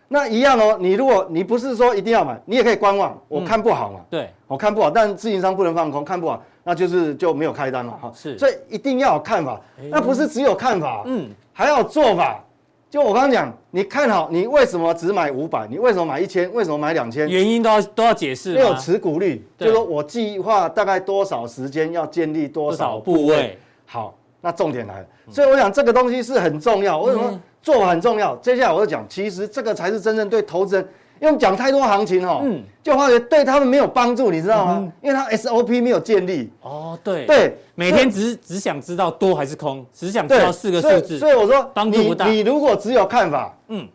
[0.08, 3.16] 那一样哦，你如果你不是说一定要买，你也可以观望。
[3.28, 7.94] 我看不好嘛，对，我看不好，但自营商不能放空，看不好，那就是就没有开单嘛。
[7.98, 12.44] 哈，是，所以一定要有看法，那不是只有看法，嗯，还要有做法。
[12.90, 15.66] 就我刚刚讲，你看好，你为什么只买五百？
[15.66, 16.52] 你为什么买一千？
[16.52, 17.26] 为什么买两千？
[17.26, 18.52] 原因都要都要解释。
[18.52, 23.58] 没有持股率，就是说我计划大概多少时间要建立多少部位。
[23.86, 25.06] 好，那重点来了。
[25.30, 27.00] 所以我想这个东西是很重要。
[27.00, 28.36] 为什么做法很重要？
[28.36, 30.86] 接下来我就讲，其实这个才是真正对投资人。
[31.20, 34.92] 因讲太多行情哦，嗯，就发觉对他们没有帮助，你知道吗？
[35.02, 36.50] 因为他 SOP 没有建立。
[36.62, 41.18] 哦，对对，每天只只想知道多还是空，只想知道四个数字。
[41.18, 42.26] 所以我说，帮助不大。
[42.26, 43.86] 你如果只有看法，嗯，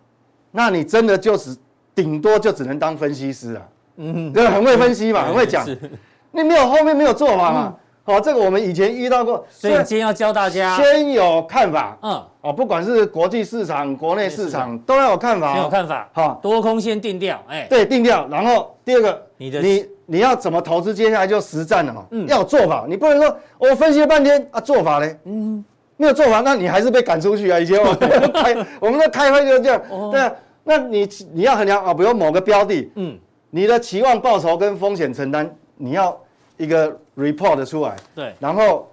[0.51, 1.55] 那你真的就是
[1.95, 3.61] 顶多就只能当分析师啊。
[3.97, 5.65] 嗯，对，很会分析嘛， 很会讲。
[6.31, 7.75] 你没有后面没有做法嘛？
[8.05, 9.45] 好，这个我们以前遇到过。
[9.49, 12.21] 所以今天要教大家，先有看法，嗯。
[12.41, 15.57] 哦，不管是国际市场、国内市场，都要有看法。
[15.57, 18.27] 有看法，好，多空先定调，哎，对，定调。
[18.29, 20.93] 然后第二个，你的你你要怎么投资？
[20.93, 22.05] 接下来就实战了嘛。
[22.11, 25.63] 嗯，要有做法，你不能说我分析了半天啊，做法嘞，嗯，
[25.95, 27.57] 没有做法，那你还是被赶出去啊。
[27.57, 27.97] 以前我们
[28.33, 30.29] 开我们的开会就是这样，对啊。
[30.65, 33.17] 那你你要衡量啊，比如某个标的，嗯，
[33.49, 36.17] 你的期望报酬跟风险承担，你要
[36.57, 38.89] 一个 report 出来，对，然后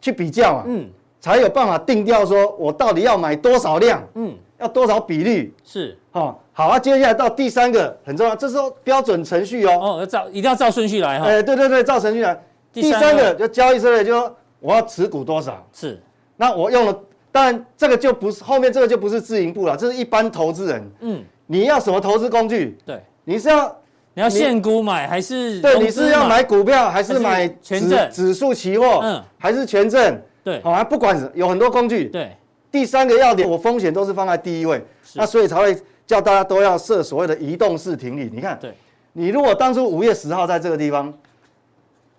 [0.00, 0.88] 去比较嘛，嗯。
[1.20, 4.00] 才有办法定调，说我到底要买多少量？
[4.14, 5.52] 嗯，要多少比率？
[5.64, 11.26] 是，哦，好啊，接下来到第三个很重要，这时候标准程序哦，哦，要照一定要照顺序来哈。
[11.26, 12.40] 哎，对对对，照程序来。
[12.72, 15.66] 第三个就交易策略，就说我要持股多少？
[15.72, 16.00] 是，
[16.36, 16.96] 那我用了，
[17.32, 20.90] 当然这个就不是后面这个就不是自营部了，这是一般投资人。
[21.00, 22.78] 嗯，你要什么投资工具？
[22.86, 23.76] 对，你是要
[24.18, 25.60] 你要现股买还是？
[25.60, 28.98] 对，你是要买股票还是买权证、指数期货？
[29.04, 30.20] 嗯，还是权证？
[30.42, 32.06] 对，好，不管有很多工具。
[32.06, 32.32] 对。
[32.68, 38.28] 第三个要点，我风险都是放在第一位，那所以才会叫大家都要设所谓的移动式停利。
[38.34, 38.74] 你看，对，
[39.12, 41.14] 你如果当初五月十号在这个地方，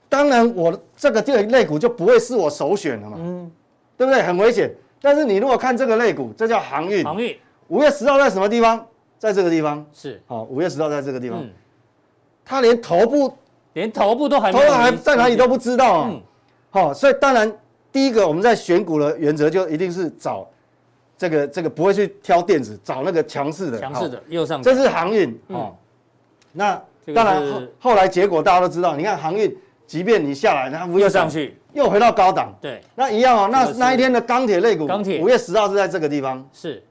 [0.08, 3.52] 当然我这个这个类股就不会是我首选了嘛，嗯，
[3.98, 4.24] 对不对？
[4.24, 4.74] 很危险。
[5.02, 8.86] 但是你如果看这个类股，这叫航运，航运五月十号在什么地方？
[9.20, 11.46] 在这个地方是，好，五月十号在这个地方，
[12.50, 13.38] 他连头部
[13.74, 16.12] 连头部都还没头部还在哪里都不知道啊，
[16.72, 17.56] 好，所以当然。
[17.92, 20.48] 第一个，我们在选股的原则就一定是找
[21.18, 23.80] 这个这个不会去挑电子，找那个强势的。
[23.80, 24.62] 强势的右上。
[24.62, 25.76] 这是航运哦。
[26.52, 26.80] 那
[27.16, 29.52] 当然后来结果大家都知道，你看航运，
[29.88, 32.56] 即便你下来，它又上去，又回到高档。
[32.62, 32.80] 对。
[32.94, 36.48] 那一样哦，那那一天的钢铁类股，钢铁五月十号是在这个地方。
[36.54, 36.84] 是。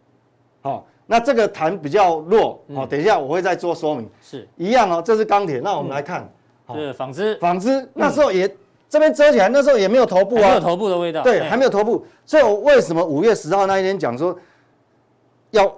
[0.61, 2.87] 好，那这个弹比较弱哦。
[2.88, 4.09] 等一下我会再做说明。
[4.23, 4.47] 是。
[4.57, 5.59] 一样哦，这是钢铁。
[5.59, 6.31] 那我们来看。
[6.73, 7.35] 是纺织。
[7.40, 8.49] 纺织那时候也。
[8.90, 11.23] 这边遮起来，那时候也没有头部啊，没有头部的味道。
[11.23, 14.35] 对，还没有头部，所以我为什么五月十号那一天讲说
[15.51, 15.71] 要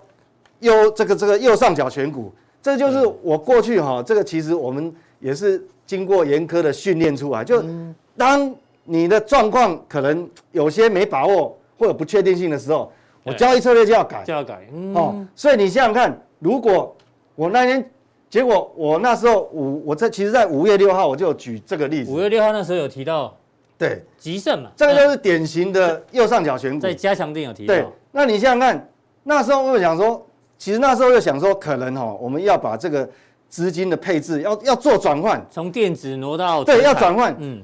[0.60, 2.32] 右这个这个右上角选股？
[2.62, 7.42] 这就是我过去哈，这个其实我们也是经过严苛的训练出来。
[7.42, 7.60] 就
[8.16, 14.66] 当你的状况可能有些没把握或者不确定性的时候，我交易策略就要改，就要改。
[14.94, 16.96] 哦，所以你想想看，如果
[17.34, 17.88] 我那天。
[18.30, 22.12] 结果我那时候五，我在其实，在五月六号我就举这个例子。
[22.12, 23.36] 五月六号那时候有提到，
[23.76, 26.78] 对，吉盛嘛，这个就是典型的右上角选股。
[26.78, 27.74] 在加强定有提到。
[27.74, 28.88] 对，那你想想看，
[29.24, 30.24] 那时候我想说，
[30.56, 33.10] 其实那时候又想说，可能哈，我们要把这个
[33.48, 37.34] 资金的配置要要做转换，从电子挪到对，要转换。
[37.40, 37.60] 嗯，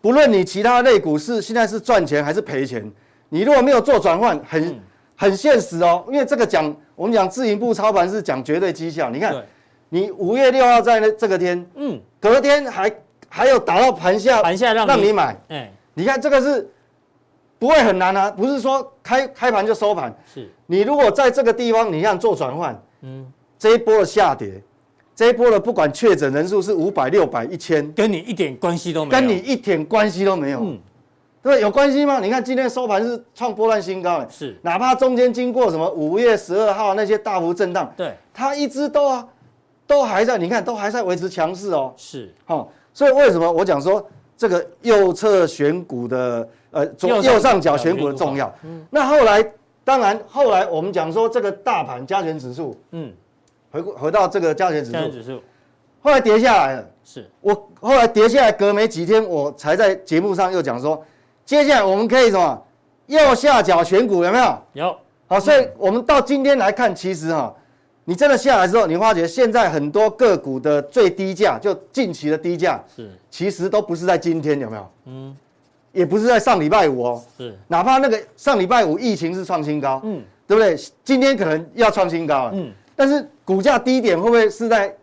[0.00, 2.88] 不论你其他类股是现在是赚钱还是赔钱，
[3.28, 4.80] 你如果没有做转换，很
[5.16, 9.44] 很现实哦，因为这个讲我们讲自营部操盘是讲绝对绩效，你看。
[9.88, 12.92] 你五月六号在那这个天，嗯，隔天还
[13.28, 16.68] 还有打到盘下，盘下让让你买，哎，你看这个是
[17.56, 20.50] 不会很难啊，不是说开开盘就收盘，是。
[20.66, 23.24] 你如果在这个地方，你想做转换，嗯，
[23.56, 24.60] 这一波的下跌，
[25.14, 30.80] 这一波的不管确诊人数是五百、六百、一千，跟你一点关系都没有，跟你一点关系都没有，嗯，
[31.46, 32.18] 对，有关系吗？
[32.18, 39.26] 你看今天收盘是创波段新高，是，哪怕中间经过什么五月十二号那些大幅震荡，对，它一直都啊。
[39.88, 41.94] 都还在，你看都还在维持强势哦。
[41.96, 44.04] 是，好，所以为什么我讲说
[44.36, 48.52] 这个右侧选股的呃左右上角选股的重要？
[48.64, 49.48] 嗯，那后来
[49.84, 53.12] 当然后来我们讲说这个大盘加权指数，嗯，
[53.70, 55.40] 回回到这个加权指数，加权指数，
[56.02, 56.84] 后来跌下来了。
[57.04, 61.00] 是，我后来跌下来隔没几天，我才在节目上又讲说，
[61.46, 62.62] 接下来我们可以什么
[63.06, 64.58] 右下角选股有没有？
[64.74, 64.96] 有。
[65.28, 67.54] 好，所以我们到今天来看，其实哈。
[68.08, 74.90] 你真的下来之后，你发觉现在很多个股的最低价，就近期的低价，是其实都不是在今天，有没有？
[75.06, 75.36] 嗯，
[75.90, 80.78] 也不是在上礼拜五哦，是，哪怕那个上礼拜五疫情是创新高，嗯，对不对？
[81.02, 84.94] 今天可能要创新高了，嗯，但是股价低点会不会是在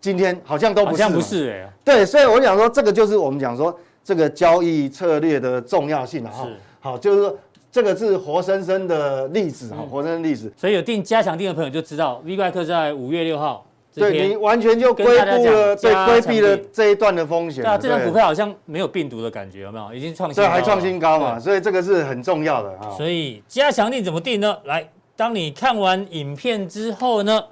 [0.00, 0.40] 今天？
[0.44, 3.76] 好像都不是，好像不是哎，对，所以我想说，这个就是我们讲说
[4.08, 6.48] 这个交易策略的重要性了哈，
[6.80, 7.38] 好，就是说。
[7.70, 10.50] 这个是活生生的例子哈，嗯、活生生例子。
[10.56, 17.62] 所以有定加强定的朋友就知道，V 怪客在五月六号，对你完全就规避了，对，规避了这一段的风险。
[17.62, 19.94] 那这张股票好像没有病毒的感觉，有没有？
[19.94, 22.90] 已经创新高，对，还创新高嘛，所以这个是很重要的啊。
[22.96, 24.56] 所以加强定怎么定呢？
[24.64, 27.44] 来，当你看完影片之后呢，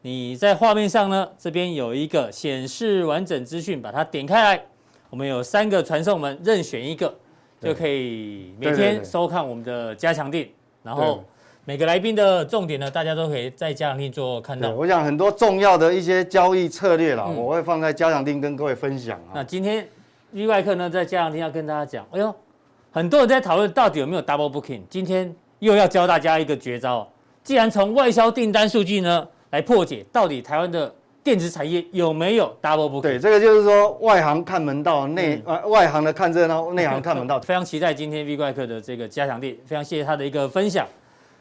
[0.00, 4.64] 你在画面上呢，这边有一个显示完整资讯，把它点开来，
[5.12, 7.14] 我们有三个传送门，任选一个。
[7.60, 10.48] 就可以每天收看我们的加强錠，
[10.82, 11.22] 然后
[11.64, 14.70] 每个来宾的重点呢，大家都可以在加强錠做看到。
[14.70, 19.30] 我想很多重要的一些交易策略啦，我会放在加强錠跟各位分享啊。
[19.34, 19.86] 那今天
[20.32, 22.34] V 怪客呢，在加强錠要跟大家讲，哎呦，
[22.90, 27.06] 很多人在讨论到底有没有 double booking，今天又要教大家一个绝招。
[27.44, 30.92] 既然从外销订单数据呢来破解，到底台湾的
[31.24, 33.02] 电子产业有没有 double booking？
[33.02, 37.38] 对，这个就是说外行看门道，内呃、嗯、外行的看热闹， 内行看门道。
[37.40, 40.86] 非常期待今天 V 怪客的这个加强力，非常谢谢他的一个分享。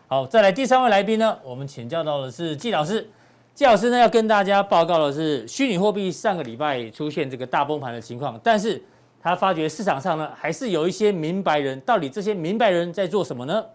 [0.08, 3.10] 好，再来第三位来宾呢，我们请教到的是季老师。
[3.54, 8.82] 季老师呢要跟大家报告的是，虚拟货币上个礼拜出现这个大崩盘的情况，但是
[9.22, 13.66] 他发觉市场上呢还是有一些明白人，到底这些明白人在做什么呢？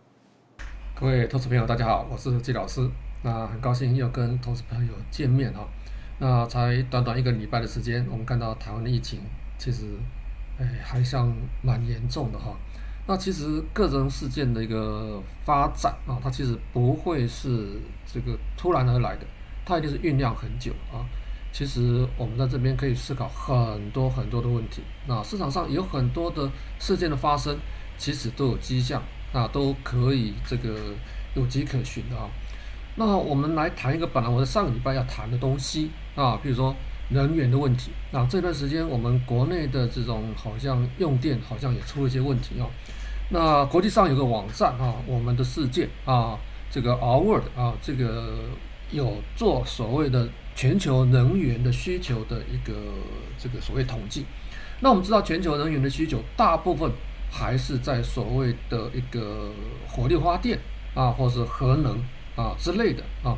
[0.99, 2.89] 各位投资朋友，大家好，我是季老师。
[3.23, 5.67] 那很高兴又跟投资朋友见面哈。
[6.19, 9.21] 那才短短一个礼拜的时间，我们看到台湾的疫情
[9.59, 9.85] 其实，
[10.59, 12.57] 哎，还像蛮严重的哈。
[13.07, 19.27] 那其实个人事件的一个发展啊，它其实不会是这个突然而来的，
[19.65, 21.05] 它一定是酝酿很久啊。
[21.53, 24.83] 其实我们在这边可以思考很多很多的问题。
[25.07, 27.57] 那市场上有很多的事件的发生，
[27.97, 29.03] 其实都有迹象。
[29.33, 30.95] 啊，都可以这个
[31.35, 32.31] 有迹可循的啊。
[32.99, 36.75] 那我们来谈一个本来我在上个礼拜要谈的东西啊，比如说
[37.11, 37.91] 能源的问题。
[38.11, 42.67] 那这段时间我们国内的这种好像用电好像也出了一些问题啊。
[43.31, 46.39] 那国际上有个网站啊，我们的世界啊，
[46.71, 48.35] 这个 Our World 啊，这个
[48.91, 52.75] 有做所谓的全球能源的需求的一个
[53.39, 54.25] 这个所谓统计。
[54.81, 56.91] 那我们知道全球能源的需求大部分。
[57.29, 59.51] 还是在所谓的一个
[59.89, 60.59] 火力发电
[60.95, 61.99] 啊，或是核能
[62.37, 63.37] 啊之类的啊，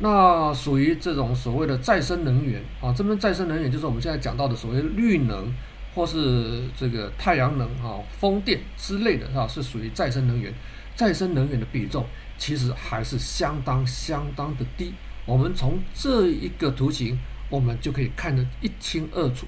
[0.00, 2.92] 那属于这种所谓的再生能源啊。
[2.96, 5.52] 这边再生能源就是我们现在讲到的所谓绿能，
[5.94, 10.52] 或是这个太阳能啊、风电之类的啊，是属于再生能源。
[10.96, 12.04] 再生能源的比重
[12.36, 14.92] 其实还是相当相当的低。
[15.24, 17.16] 我们从这一个图形，
[17.48, 19.46] 我们就可以看得一清二楚。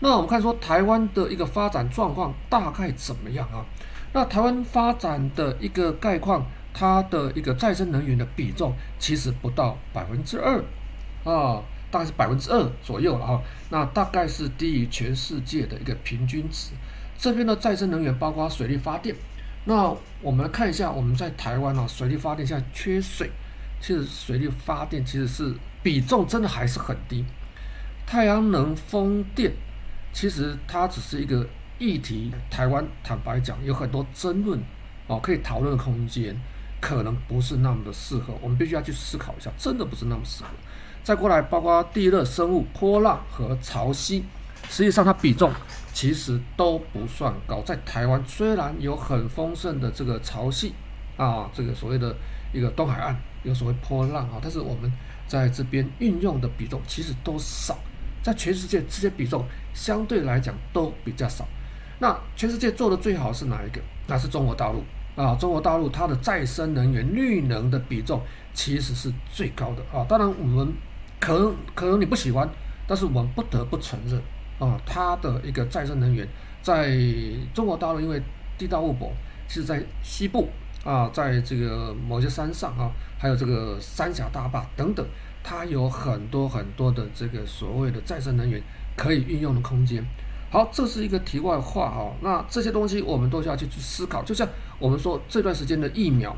[0.00, 3.66] 那我们看说台湾的一个发展状况大概怎么样啊？
[4.14, 6.46] 那台湾发展的一个概况，
[6.78, 10.62] 它的一个再生能源的比重其实不到百分之二
[11.24, 11.60] 啊，
[11.90, 13.42] 大概是百分之二左右了啊。
[13.70, 16.70] 那大概是低于全世界的一个平均值。
[17.16, 19.12] 这边的再生能源包括水力发电。
[19.64, 23.28] 那我们来看一下，我们在台湾啊，水力发电现在缺水，
[23.80, 27.24] 其实水力发电其实是比重真的还是很低。
[28.06, 29.52] 太阳能、风电。
[30.12, 31.44] 其实它只是一个
[31.78, 34.60] 议题，台湾坦白讲有很多争论
[35.08, 36.34] 哦，可以讨论的空间，
[36.80, 38.34] 可能不是那么的适合。
[38.40, 40.50] 我们必须要去思考一下，真的不是那么适合。
[41.02, 44.22] 再过来，包括地热、生物、波浪和潮汐，
[44.68, 45.50] 实际上它比重
[45.92, 47.62] 其实都不算高。
[47.62, 50.72] 在台湾虽然有很丰盛的这个潮汐
[51.16, 52.14] 啊，这个所谓的
[52.52, 54.92] 一个东海岸有所谓波浪啊，但是我们
[55.26, 57.78] 在这边运用的比重其实都少。
[58.22, 61.46] 在全世界，这些比重相对来讲都比较少。
[62.00, 63.80] 那全世界做的最好是哪一个？
[64.06, 64.84] 那是中国大陆
[65.18, 65.34] 啊！
[65.34, 68.22] 中国大陆它的再生能源、绿能的比重
[68.54, 70.06] 其实是最高的啊。
[70.08, 70.72] 当然，我们
[71.18, 72.48] 可能可能你不喜欢，
[72.86, 74.22] 但是我们不得不承认
[74.60, 76.24] 啊，它的一个再生能源
[76.62, 76.96] 在
[77.52, 78.22] 中国大陆，因为
[78.56, 79.12] 地大物博，
[79.48, 80.48] 是在西部
[80.84, 85.04] 啊，在这个某些山上啊，还有这个三峡大坝等等。
[85.42, 88.62] 它有很多很多的这个所谓的再生能源
[88.96, 90.04] 可以运用的空间。
[90.50, 92.10] 好，这是一个题外话哈。
[92.22, 94.22] 那这些东西我们都需要去去思考。
[94.22, 96.34] 就像我们说这段时间的疫苗，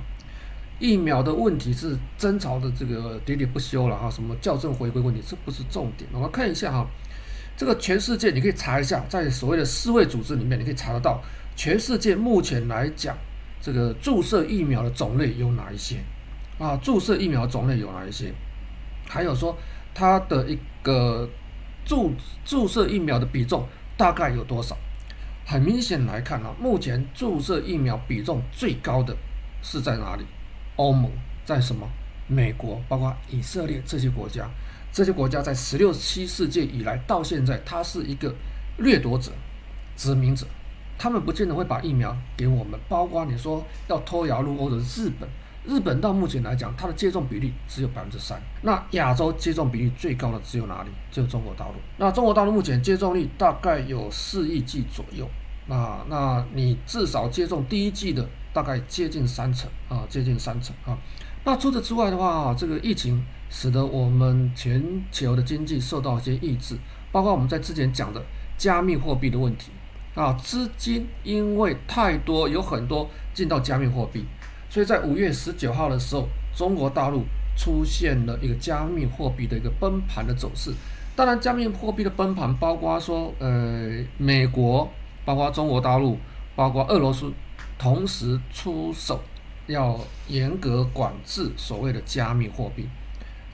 [0.81, 4.11] 疫苗的问题是争吵的这个喋喋不休了哈。
[4.11, 6.11] 什么校正回归问题，这不是重点。
[6.13, 6.87] 我们看一下哈，
[7.57, 11.23] 这个全世界你可以查一下，在所谓的世卫组织里面，你可以查得到
[11.55, 13.17] 全世界目前来讲，
[13.61, 15.97] 这个注射疫苗的种类有哪一些
[16.59, 16.77] 啊？
[16.83, 18.33] 注射疫苗种类有哪一些？
[19.09, 19.57] 还有说，
[19.95, 21.29] 它的一个
[21.85, 22.13] 注
[22.45, 23.67] 注射疫苗的比重
[24.01, 24.75] 大概有多少？
[25.45, 29.15] 很明显来看啊，目前注射疫苗比重最高的
[29.63, 30.25] 是在哪里？
[30.77, 31.13] 欧盟，
[31.45, 31.87] 在什么？
[32.27, 34.49] 美国，包括以色列这些国家，
[34.91, 38.35] 这些国家在十六七世纪以来到现在，它是一个
[38.79, 39.33] 掠夺者、
[39.99, 40.47] 殖民者，
[40.97, 45.29] 他们不见得会把疫苗给我们，包括你说要脱亚入欧的日本。
[45.65, 48.41] 日本到目前来讲，它的接种比例只有百分之三。
[48.63, 50.89] 那亚洲接种比例最高的只有哪里？
[51.11, 51.75] 只有中国大陆。
[51.99, 55.29] 那中国大陆目前接种率大概有四亿剂左右。
[55.67, 60.97] 那那你至少接种第一剂的大概接近三成啊，接近三成啊。
[61.45, 66.77] 那除此之外的话，这个疫情使得我们全球的经济受到一些抑制，
[67.13, 68.21] 包括我们在之前讲的
[68.57, 69.71] 加密货币的问题
[70.15, 74.25] 啊，资金因为太多，有很多进到加密货币。
[74.71, 77.25] 所以在五月十九号的时候，中国大陆
[77.57, 80.73] 出现了一个加密货币的一个崩盘的走势。
[81.17, 84.89] 当然，加密货币的崩盘包括说，呃，美国，
[85.25, 86.17] 包括中国大陆，
[86.55, 87.31] 包括俄罗斯，
[87.77, 89.21] 同时出手
[89.67, 92.89] 要严格管制所谓的加密货币。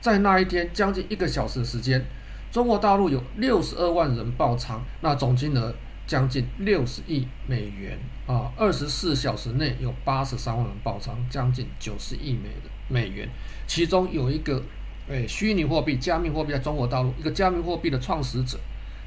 [0.02, 2.05] 在那一天将近一个小时的时间，
[2.52, 5.74] 中国大陆有六十二万人爆仓，那总金额。
[6.07, 8.53] 将近六十亿美元啊！
[8.57, 13.29] 二十四小时内有八十三万人爆仓，将近九十亿美的美元。
[13.67, 14.63] 其中有一个
[15.09, 18.59] 诶，虚拟货币、加密货币在中国大陆一个加密货币的创始者，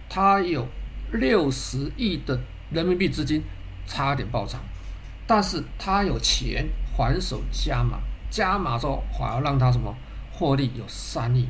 [0.10, 0.68] 他有
[1.14, 2.40] 六十亿的
[2.72, 3.42] 人民币资金，
[3.88, 4.60] 差点爆仓，
[5.26, 9.96] 但是他有钱还手加码，加码之后还要让他什么
[10.32, 11.48] 获利有三亿，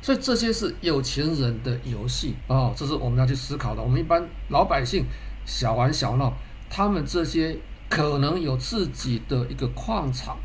[0.00, 3.82] 所以这些是有钱人的游戏哦，这是我们要去思考的。
[3.82, 5.04] 我们一般老百姓
[5.44, 6.32] 小玩小闹，
[6.70, 7.56] 他们这些
[7.88, 10.36] 可能有自己的一个矿场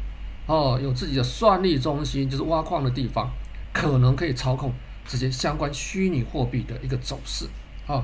[0.48, 3.30] 哦，有自己的算力中心，就是挖矿的地方，
[3.72, 4.74] 可能可以操控
[5.06, 7.46] 这些相关虚拟货币的一个走势
[7.88, 8.04] 啊。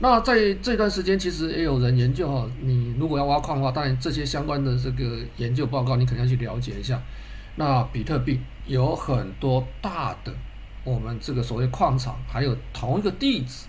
[0.00, 7.00] 那在这段时间，其实也有人研究哈，你如果要挖矿的话，当然这些相关的这个研究报告，你肯定要去了解一下。
[7.56, 10.34] 那比特币有很多大的
[10.84, 13.66] 我们这个所谓矿场，还有同一个地址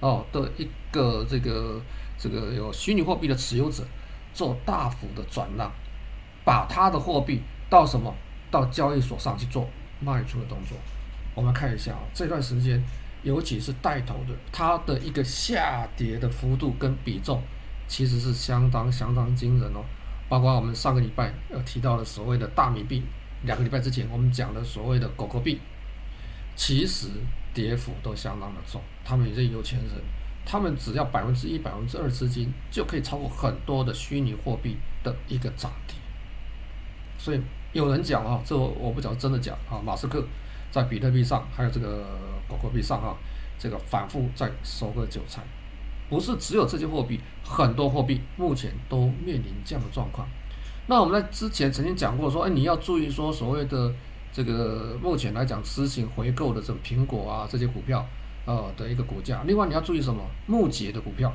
[0.00, 1.80] 哦的一个这个
[2.18, 3.82] 这个有虚拟货币的持有者，
[4.34, 5.70] 做大幅的转让，
[6.44, 7.40] 把他的货币
[7.70, 8.14] 到什么
[8.50, 9.68] 到交易所上去做
[10.00, 10.76] 卖出的动作。
[11.34, 12.82] 我们看一下啊，这段时间。
[13.22, 17.42] 尤其是带头的，它的一个下跌的幅度跟比重，
[17.86, 19.84] 其实是相当相当惊人哦。
[20.26, 23.02] 包括我们上个礼拜呃提到的所谓的大米币，
[23.42, 25.60] 两个礼拜之前我们讲的所谓的狗狗币，
[26.60, 27.08] 其实
[27.54, 28.78] 跌幅都相当的重。
[29.02, 29.88] 他们也是有钱人，
[30.44, 35.96] 他们只要百分之一、百分之二资金，就可以超过很多的虚拟货币的一个涨跌。
[37.16, 37.40] 所以
[37.72, 40.22] 有人讲啊，这我不晓得真的假啊，马斯克。
[40.70, 42.06] 在比特币上，还有这个
[42.46, 43.16] 狗狗币上啊，
[43.58, 45.42] 这个反复在收割韭菜，
[46.10, 50.28] 不是只有这些货币，很多货币目前都面临这样的状况。
[50.86, 53.92] 那我们在之前曾经讲过说，哎，你要注意说所谓的
[54.32, 58.06] 这个目前来讲实行回购的这种苹果啊这些股票，
[58.46, 59.42] 呃的一个股价。
[59.46, 60.22] 另外你要注意什么？
[60.46, 61.32] 木捷的股票，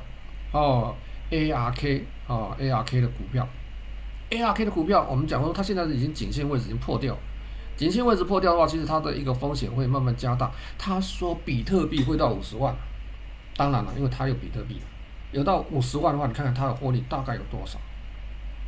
[0.52, 0.94] 哦
[1.30, 3.46] ，ARK 哦，ARK 的股票
[4.30, 7.16] ，ARK 的股票，我们讲说它现在已经颈线位置已经破掉。
[7.76, 10.50] 颈线位置破掉的话，其实它的一个风险会慢慢加大。
[10.78, 12.74] 他说比特币会到五十万，
[13.54, 14.80] 当然了，因为它有比特币，
[15.32, 17.78] 有到五十万的话，你看看它的获利大概有多少？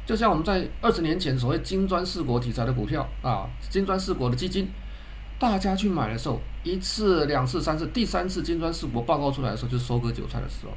[0.09, 4.67] 就像我们在二十年前所谓金砖四国题材的股票啊，金砖四国的基金，
[5.39, 10.73] 大家去买的时候，一次、两次、三次，第三次金砖四国报告出来的时候，就收割韭菜的时候。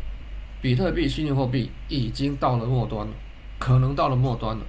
[0.61, 3.13] 比特币虚拟货币已经到了末端了，
[3.57, 4.65] 可能到了末端了。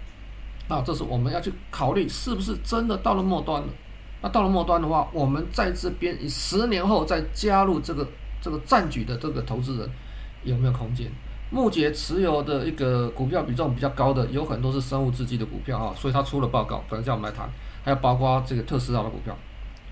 [0.68, 3.68] 那这是我们要去考虑，是不是真的到了末端了？
[4.22, 8.06] 那到了末端的话，我们在这边十年后再加入这个
[8.40, 9.90] 这个战局的这个投资人
[10.44, 11.10] 有没有空间？
[11.52, 17.48] 目前持有的一个股票比重比较高的，有很多是生物制剂的股票啊，所以他出了报告，等一下我们来谈。
[17.84, 19.36] 还有包括这个特斯拉的股票，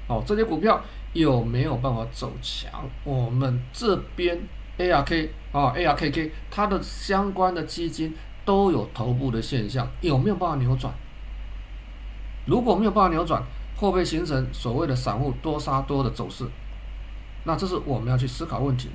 [0.09, 0.83] 哦，这些股票
[1.13, 2.89] 有没有办法走强？
[3.05, 4.41] 我们这边
[4.79, 8.13] ARK 啊，ARKK 它的相关的基金。
[8.43, 10.93] 都有头部的现象，有没有办法扭转？
[12.47, 13.41] 如果没有办法扭转，
[13.77, 16.45] 会不会形成所谓的散户多杀多的走势？
[17.45, 18.89] 那这是我们要去思考问题。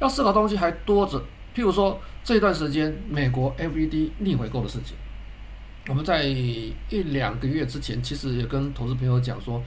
[0.00, 1.20] 要思考东西还多着，
[1.56, 4.94] 譬如说这段时间美国 FED 逆回购的事情，
[5.88, 9.62] 我们在一两个月之前，其实也跟投资朋友讲说，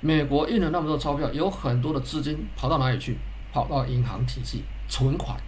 [0.00, 3.16] 美国印了那么多钞票，有很多的资金跑到哪里去？
[3.52, 5.38] 跑到银行体系存款。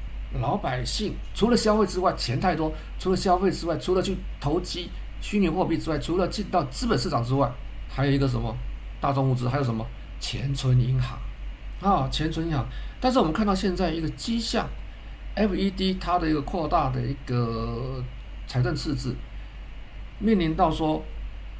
[0.41, 4.89] 老百姓除了消费之外，钱太多；除了消费之外，除了去投机
[5.21, 7.51] 虚拟货币之外，除了进到资本市场之外，
[7.89, 8.57] 还有一个什么
[9.01, 9.49] 大众物资？
[9.49, 9.85] 还有什么
[10.21, 11.19] 钱存银行
[11.81, 12.09] 啊？
[12.09, 12.64] 钱存银行。
[13.01, 14.69] 但是我们看到现在一个迹象
[15.37, 18.03] ，FED 它的一个扩大的一个
[18.47, 19.14] 财政赤字，
[20.18, 21.05] 面临到说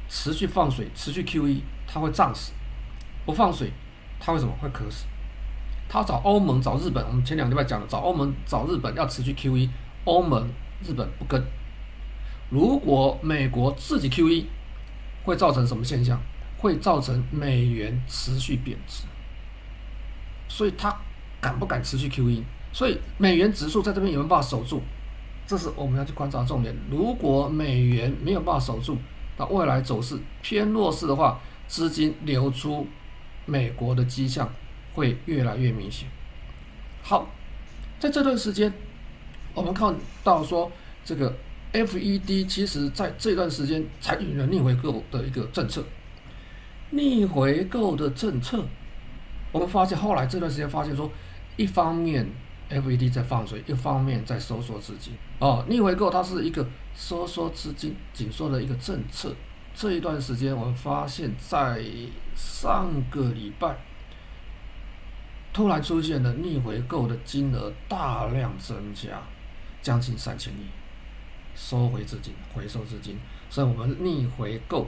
[0.09, 2.51] 持续放水、持续 QE，它会胀死；
[3.25, 3.71] 不放水，
[4.19, 5.05] 它为什么会渴死？
[5.89, 9.69] 他找欧盟、找日本，我们前两礼拜讲了，找欧盟、找日本要持续 QE，
[10.03, 10.49] 欧盟、
[10.83, 11.41] 日本不跟。
[12.49, 14.45] 如果美国自己 QE，
[15.23, 16.19] 会造成什么现象？
[16.57, 19.03] 会造成美元持续贬值。
[20.49, 20.93] 所以他
[21.39, 22.43] 敢不敢持续 QE？
[22.77, 24.81] 所以美元指数在这边有没有办法守住？
[25.47, 26.75] 这是我们要去观察重点。
[26.91, 28.97] 如果美元没有办法守住，
[29.37, 32.85] 那未来走势偏弱势的话，资金流出
[33.45, 34.47] 美国的迹象。
[34.97, 36.09] 会越来越明显。
[37.03, 37.29] 好，
[37.99, 38.73] 在这段时间，
[39.53, 40.71] 我们看到说，
[41.05, 41.31] 这个
[41.71, 45.83] FED 其实在这段时间采取了逆回购的一个政策。
[46.89, 48.65] 逆回购的政策，
[49.51, 51.11] 我们发现后来这段时间发现说，
[51.57, 52.27] 一方面
[52.69, 55.13] FED 在放水，一方面在收缩资金。
[55.39, 59.33] 哦，逆回购它是一个收缩资金紧缩的一个政策。
[59.73, 61.81] 这一段时间，我们发现，在
[62.35, 63.75] 上个礼拜。
[65.53, 69.19] 突然出现了逆回购的金额大量增加，
[69.81, 70.67] 将近三千亿，
[71.55, 73.17] 收回资金，回收资金，
[73.49, 74.87] 所以我们逆回购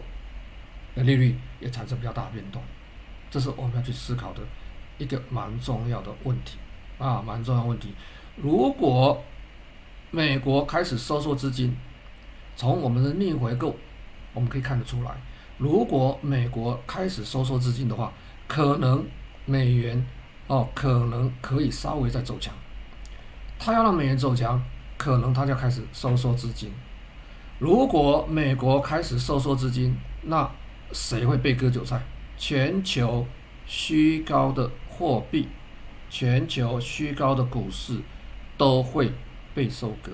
[0.94, 2.62] 的利率也产生比较大的变动，
[3.32, 4.42] 这是我们要去思考的
[5.00, 6.60] 一个蛮重要的问题
[7.00, 7.96] 啊，蛮重要问题。
[8.36, 9.24] 如果
[10.12, 11.76] 美国开始收缩资金，
[12.56, 13.76] 从我们的逆回购
[14.34, 15.12] 我们可以看得出来，
[15.58, 18.14] 如果美国开始收缩资金的话，
[18.48, 19.06] 可能
[19.46, 20.06] 美元
[20.48, 22.54] 哦，可能可以稍微再走强。
[23.58, 24.62] 他要让美元走强，
[24.98, 26.72] 可能他就开始收缩资金。
[27.60, 30.50] 如果美国开始收缩资金，那
[30.92, 32.02] 谁会被割韭菜？
[32.38, 33.26] 全球
[33.66, 35.48] 虚高的货币，
[36.10, 38.00] 全球虚高的股市
[38.58, 39.12] 都会
[39.54, 40.12] 被收割。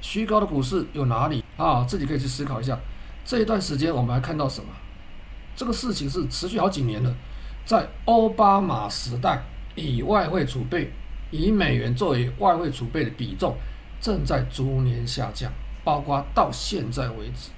[0.00, 1.84] 虚高的股市有哪里啊？
[1.84, 2.78] 自己可以去思考一下。
[3.24, 4.68] 这一段时间我们还看到什么？
[5.54, 7.14] 这个事情是持续好几年了。
[7.64, 9.40] 在奥巴马时代，
[9.76, 10.90] 以外汇储备，
[11.30, 13.56] 以美元作为外汇储备的比重
[14.00, 15.52] 正在逐年下降。
[15.84, 17.50] 包括到现在为止，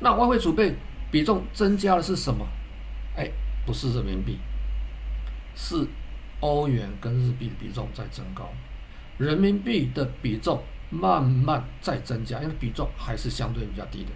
[0.00, 0.74] 那外汇储备
[1.10, 2.46] 比重增加的是什么？
[3.16, 3.26] 哎，
[3.64, 4.38] 不是人民币，
[5.54, 5.86] 是
[6.40, 8.50] 欧元跟日币的比重在增高，
[9.18, 14.10] 人民币的比重慢慢在增加，因为比重还是相对比较低的。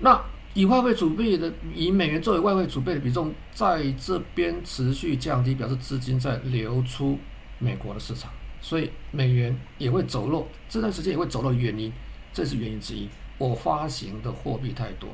[0.00, 0.20] 那
[0.54, 7.18] 以外汇储备的，以美元作为外汇储备的比重在这边持续降低，表示资金在流出
[7.58, 8.30] 美国的市场，
[8.60, 11.92] 所以美元也会走弱，这段时间也会走弱的原因。
[12.32, 15.08] 这是原因之一，我发行的货币太多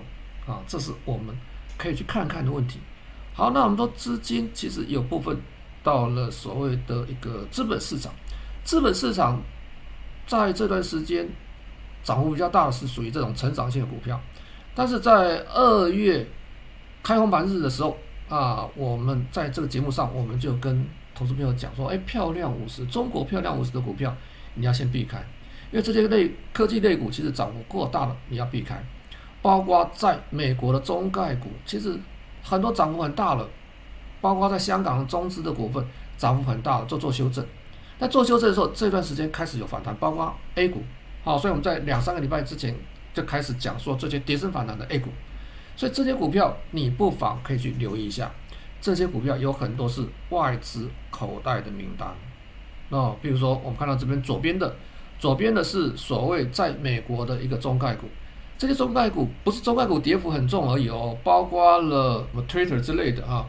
[0.47, 1.37] 啊，这是我们
[1.77, 2.79] 可以去看看的问题。
[3.35, 5.37] 好，那我们说资金其实有部分
[5.83, 8.13] 到了所谓的一个资本市场，
[8.65, 9.41] 资本市场
[10.27, 11.29] 在这段时间
[12.03, 14.21] 涨幅比较大的是属于这种成长性的股票，
[14.75, 16.27] 但是在二月
[17.03, 17.97] 开红盘日的时候
[18.29, 24.15] 啊，我们在这个节目上我们就跟投资朋友讲说，哎，漂亮五十，中国漂亮五十的股票
[24.55, 25.19] 你要先避开。
[25.73, 28.83] 因为这些类科技类股其实涨幅过大了，你要避开。
[29.41, 31.97] 包括在美国的中概股，其实
[32.43, 33.49] 很多涨幅很大了。
[34.21, 35.85] 包括在香港中资的股份
[36.17, 37.45] 涨幅很大，做做修正。
[37.99, 40.83] 那做修正的时候，这段时间开始有反弹，包括 A 股。
[41.25, 42.75] 好，所以我们在两三个礼拜之前
[43.13, 45.11] 就开始讲说这些跌升反弹的 A 股。
[45.77, 48.31] 所以这些股票你不妨可以去留意一下。
[48.81, 52.09] 这些股票有很多是外资口袋的名单。
[52.89, 54.75] 那比如说我们看到这边左边的。
[55.19, 58.07] 左边的是所谓在美国的一个中概股，
[58.57, 63.45] 这些中概股不是中概股跌幅很重而已哦，包括了 Twitter 之类的啊，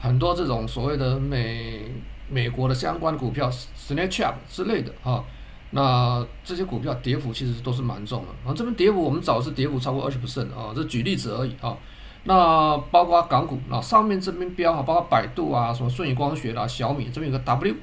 [0.00, 1.82] 很多这种所谓的美
[2.28, 5.22] 美国的相关股票，Snapchat 之类的啊，
[5.70, 8.28] 那这些股票跌幅其实都是蛮重的。
[8.42, 11.76] 然后这边跌幅我们找是跌幅超过二十 percent 啊，这举例子而已啊。
[12.24, 17.74] 那包括港股，那上面这边标啊，包括百度啊，什么舜宇光学啊、小米，这边有个 W，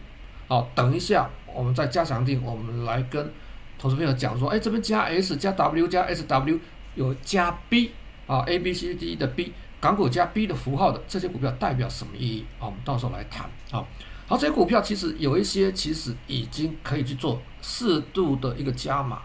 [0.47, 1.29] 好，等一下。
[1.53, 3.31] 我们再加强定，我们来跟
[3.79, 6.59] 投资朋友讲说，哎，这边加 S 加 W 加 SW
[6.93, 7.89] 有加 B
[8.27, 12.65] 啊，A B C D 的 B，港股加 B 的符号的这些股票代表什么意义啊？
[12.65, 13.85] 我们到时候来谈啊。
[14.27, 19.21] 好，这些股票其实有一些其实已经可以去做适度的一个加码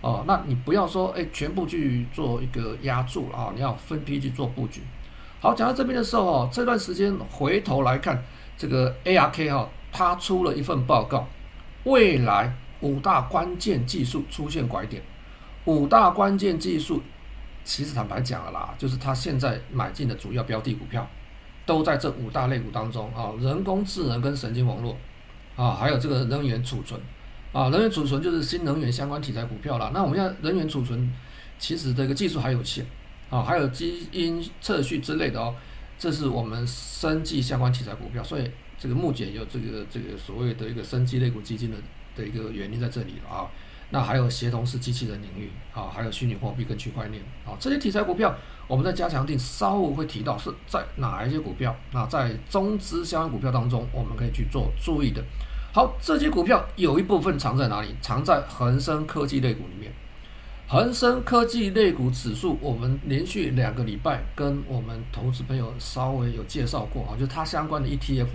[0.00, 0.24] 哦。
[0.26, 4.82] 那你不要说哎，全部去做一个押注啊，你要分批去做布局。
[5.40, 8.22] 好，讲到这边的时候哦，这段时间回头来看
[8.58, 11.26] 这个 ARK 哈，它出了一份报告。
[11.84, 15.02] 未来五大关键技术出现拐点，
[15.66, 17.02] 五大关键技术
[17.64, 21.04] 其实坦白讲了啦，就是他现在买进的主要标的股票，
[21.66, 24.96] 都在这五大类股当中啊，人工智能跟神经网络
[25.56, 27.00] 啊，还有这个能源储存
[27.52, 29.90] 啊，能源储存就是新能源相关题材股票啦。
[29.92, 31.12] 那我们现在能源储存
[31.58, 32.86] 其实这个技术还有限
[33.30, 35.54] 啊，还有基因测序之类的哦，
[35.98, 38.50] 这是我们生技相关题材股票，所以。
[38.76, 41.76] 这个目前有这个这个所谓的一个生机类股基金的
[42.16, 43.48] 的一个原因在这里了啊，
[43.94, 48.34] 那还有协同式机器人领域啊，还有虚拟货币跟区块链啊，这些题材股票，
[48.66, 55.22] 我们在加强定稍后会提到是在哪一些股票啊，在中资相关股票当中，我们可以去做注意的。
[55.72, 57.94] 好，这些股票有一部分藏在哪里？
[58.00, 59.92] 藏在恒生科技类股里面。
[60.66, 68.26] 恒生科技类股指数，我们连续两个礼拜跟我们投资朋友稍微有介绍过啊，就它相关的 ETF。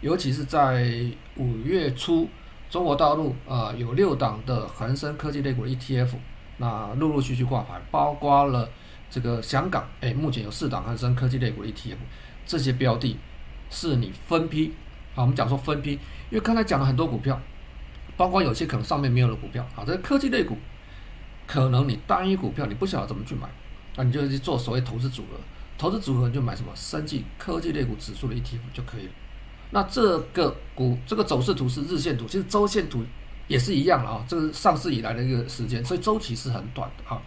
[0.00, 2.28] 尤其是在五月初，
[2.72, 6.08] 中国大陆、呃、有六档的恒生科技类股的 ETF，
[6.56, 8.66] 那陆陆续续挂牌，包括了
[9.10, 11.96] 这个香港，哎，目前有四档恒生科技类股的 ETF，
[12.46, 13.18] 这些标的，
[13.68, 14.72] 是你分批，
[15.14, 15.92] 好，我们讲说分批，
[16.30, 17.38] 因为刚才讲了很多股票，
[18.16, 20.56] 包括有些可能上面没有的股票，好，这个科技类股，
[21.46, 23.50] 可能你单一股票你不晓得怎么去买，
[23.96, 25.38] 那你就去做所谓投资组合，
[25.76, 29.12] 投资组合你就买什么生技科技类股指数的 ETF 就可以了。
[29.74, 33.02] 那这个股这个走势图是日线图，其实周线图
[33.48, 34.24] 也是一样了啊。
[34.28, 37.20] 这个上市以来的一个时间，所以周期是很短的啊。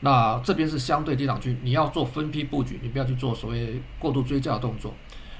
[0.00, 4.94] 那这边是相对低档区，你要做分批布局，你不要去做所谓过度追加的动作。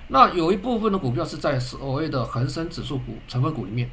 [0.09, 3.89] 那有一部分的股票是在所谓的恒生指数股成分股里面。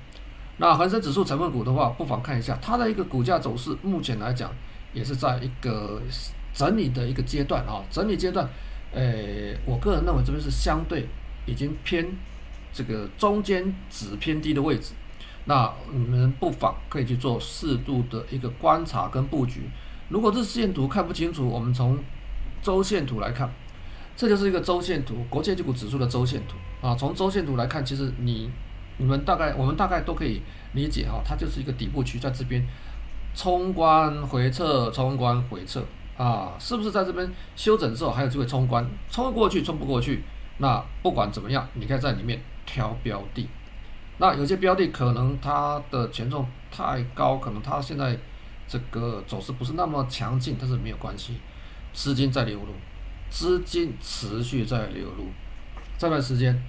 [0.58, 4.52] 那恒生指数成分股的话，不妨看一下它的一个股价走势，目前来讲
[4.92, 6.02] 也是在一个
[6.54, 8.50] 整理的一个阶段啊，整理阶段，
[8.92, 11.08] 诶，我个人认为这边是相对
[11.46, 12.04] 已经偏
[12.72, 14.94] 这个中间值偏低的位置，
[15.46, 19.62] 那你们不妨可以去做适度的一个观察跟布局。
[20.10, 21.98] 如果日线图看不清楚，我们从
[22.62, 23.50] 周线图来看，
[24.16, 26.56] 这就是一个周线图，国际技术指数的周线图
[26.88, 26.96] 啊。
[26.96, 28.50] 从周线图来看，其实你
[28.98, 30.42] 你们大概我们大概都可以
[30.74, 32.66] 理解哈，它就是一个底部区在这边
[33.36, 35.84] 冲关回撤，冲关回撤
[36.18, 40.24] 啊，是不是在这边修整之后还有机会冲关，冲过去冲不过去？
[40.60, 43.50] 那不管怎么样，你可以在里面挑标的。
[44.20, 48.16] 那有些标的可能它的权重太高，可能它现在
[48.68, 51.38] 这个走势不是那么强劲，但是没有关系，
[51.94, 52.68] 资金在流入。
[53.30, 55.26] 资金持续在流入，
[55.98, 56.64] 这段时间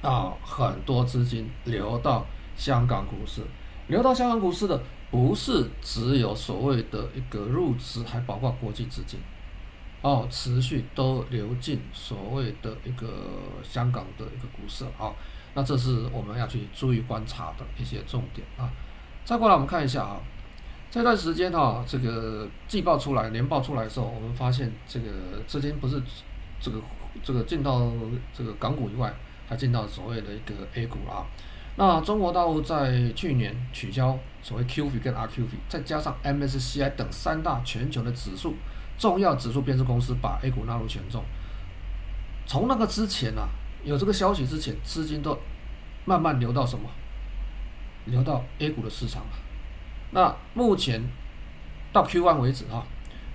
[0.00, 2.24] 啊，很多资金流到
[2.56, 3.42] 香港股市，
[3.88, 4.80] 流到香港股市的
[5.10, 9.18] 不是只有所谓的一个入资，还包括国际资金，
[10.02, 13.06] 哦，持续都流进所谓的一个
[13.62, 15.12] 香港的一个股市啊，
[15.54, 18.70] 那这是我们要去注意观察的一些重点啊。
[19.24, 20.20] 再过来我们看一下啊。
[20.90, 25.06] 这段时间哈、这个季报出来、年报出来的时候，我们发现这个
[25.46, 26.00] 资金不是
[26.58, 26.80] 这个
[27.22, 27.92] 这个进到
[28.32, 29.12] 这个港股以外，
[29.46, 31.26] 还进到所谓的一个 A 股啊。
[31.76, 38.54] 那中国大陆在去年取消所谓 QF 跟 RQF，再加上 MSCI 等三大全球的指数
[38.98, 41.24] 重要指数编制公司把 A 股纳入权重。
[42.46, 43.48] 从那个之前啊，
[43.84, 45.38] 有这个消息之前，资金都
[46.04, 46.88] 慢慢流到什么？
[48.06, 49.30] 流到 A 股的市场了。
[50.10, 51.02] 那目前
[51.92, 52.82] 到 Q1 为止哈，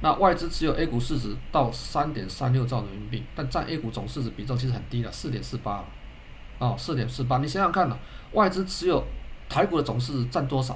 [0.01, 5.86] 那外资持有 A 股市值到三点三六兆人民币，但占 A 股总市值比重其实很低了，四点四八了，
[6.57, 7.38] 啊，四点四八。
[7.38, 7.97] 你想想看呢，
[8.32, 9.03] 外资持有
[9.47, 10.76] 台股的总市值占多少？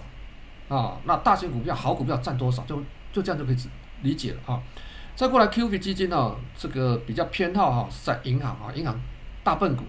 [0.70, 2.64] 啊，那大型股票、好股票占多少？
[2.66, 2.80] 就
[3.12, 3.56] 就这样就可以
[4.02, 4.62] 理解了哈。
[5.16, 9.00] 再过来 QF 基金呢，这个比较偏好哈是在银行啊，银行
[9.43, 9.84] 大笨股，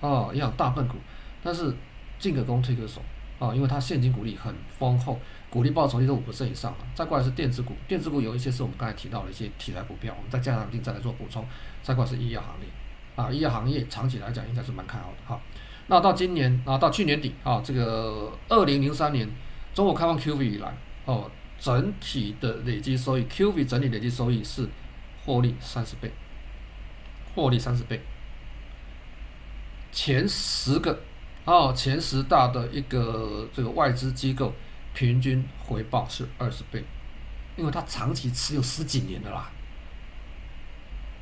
[0.00, 0.96] 啊，银行大笨股，
[1.42, 1.74] 但是
[2.18, 3.02] 进可攻退可守
[3.38, 5.18] 啊，因为它现金股利很丰厚。
[5.50, 11.44] 股利报酬率都五%以上了，再过来是电子股，电子股有一些是我们刚才提到的一些题材股票，我们再加上定再来做补充。
[11.82, 12.68] 再过来是医药行业，
[13.16, 15.40] 啊，医药行业长期来讲应该是蛮看好的哈。
[15.88, 19.28] 那到今年啊，到去年底啊，这个二零零三年
[19.74, 20.72] 中国开放 QF 以来，
[21.04, 21.28] 哦，
[21.60, 24.68] 整体的累计收益，QV 整体累计收益是
[25.24, 26.10] 获利三十倍，
[27.36, 28.00] 获利三十倍，
[29.92, 30.98] 前十个
[31.44, 34.52] 哦，前十大的一个这个外资机构。
[34.92, 36.82] 平均回报是二十倍，
[37.56, 39.48] 因为它长期持有十几年的啦，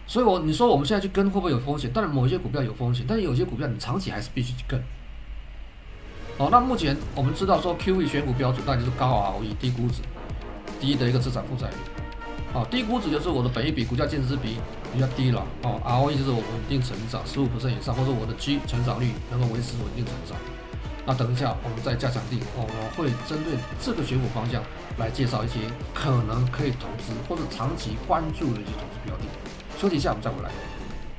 [0.07, 1.93] 所以我你说我们现在去跟会不会有风险？
[1.93, 4.82] 当然某些股票有风险，但是有些股票你长期还是必须去跟。
[6.39, 9.07] 哦，那目前我们知道说 QE 选股标准，那就是高
[9.39, 10.01] ROE、低估值、
[10.81, 11.74] 低的一个资产负债率。
[12.55, 14.57] 啊，低估值就是我的本益比、股价净值比
[14.93, 15.41] 比较低了。
[15.62, 20.37] 啊，ROE 就是我稳定成长十五%以上，或者我的 G 成长率能够维持稳定成长。
[21.05, 24.62] 那等一下，我们再加强定，我们会针对这个选股方向
[24.99, 25.61] 来介绍一些
[25.93, 29.24] 可能可以投资或者长期关注的一些投资标的。
[29.79, 30.51] 休息一下，我们再回来。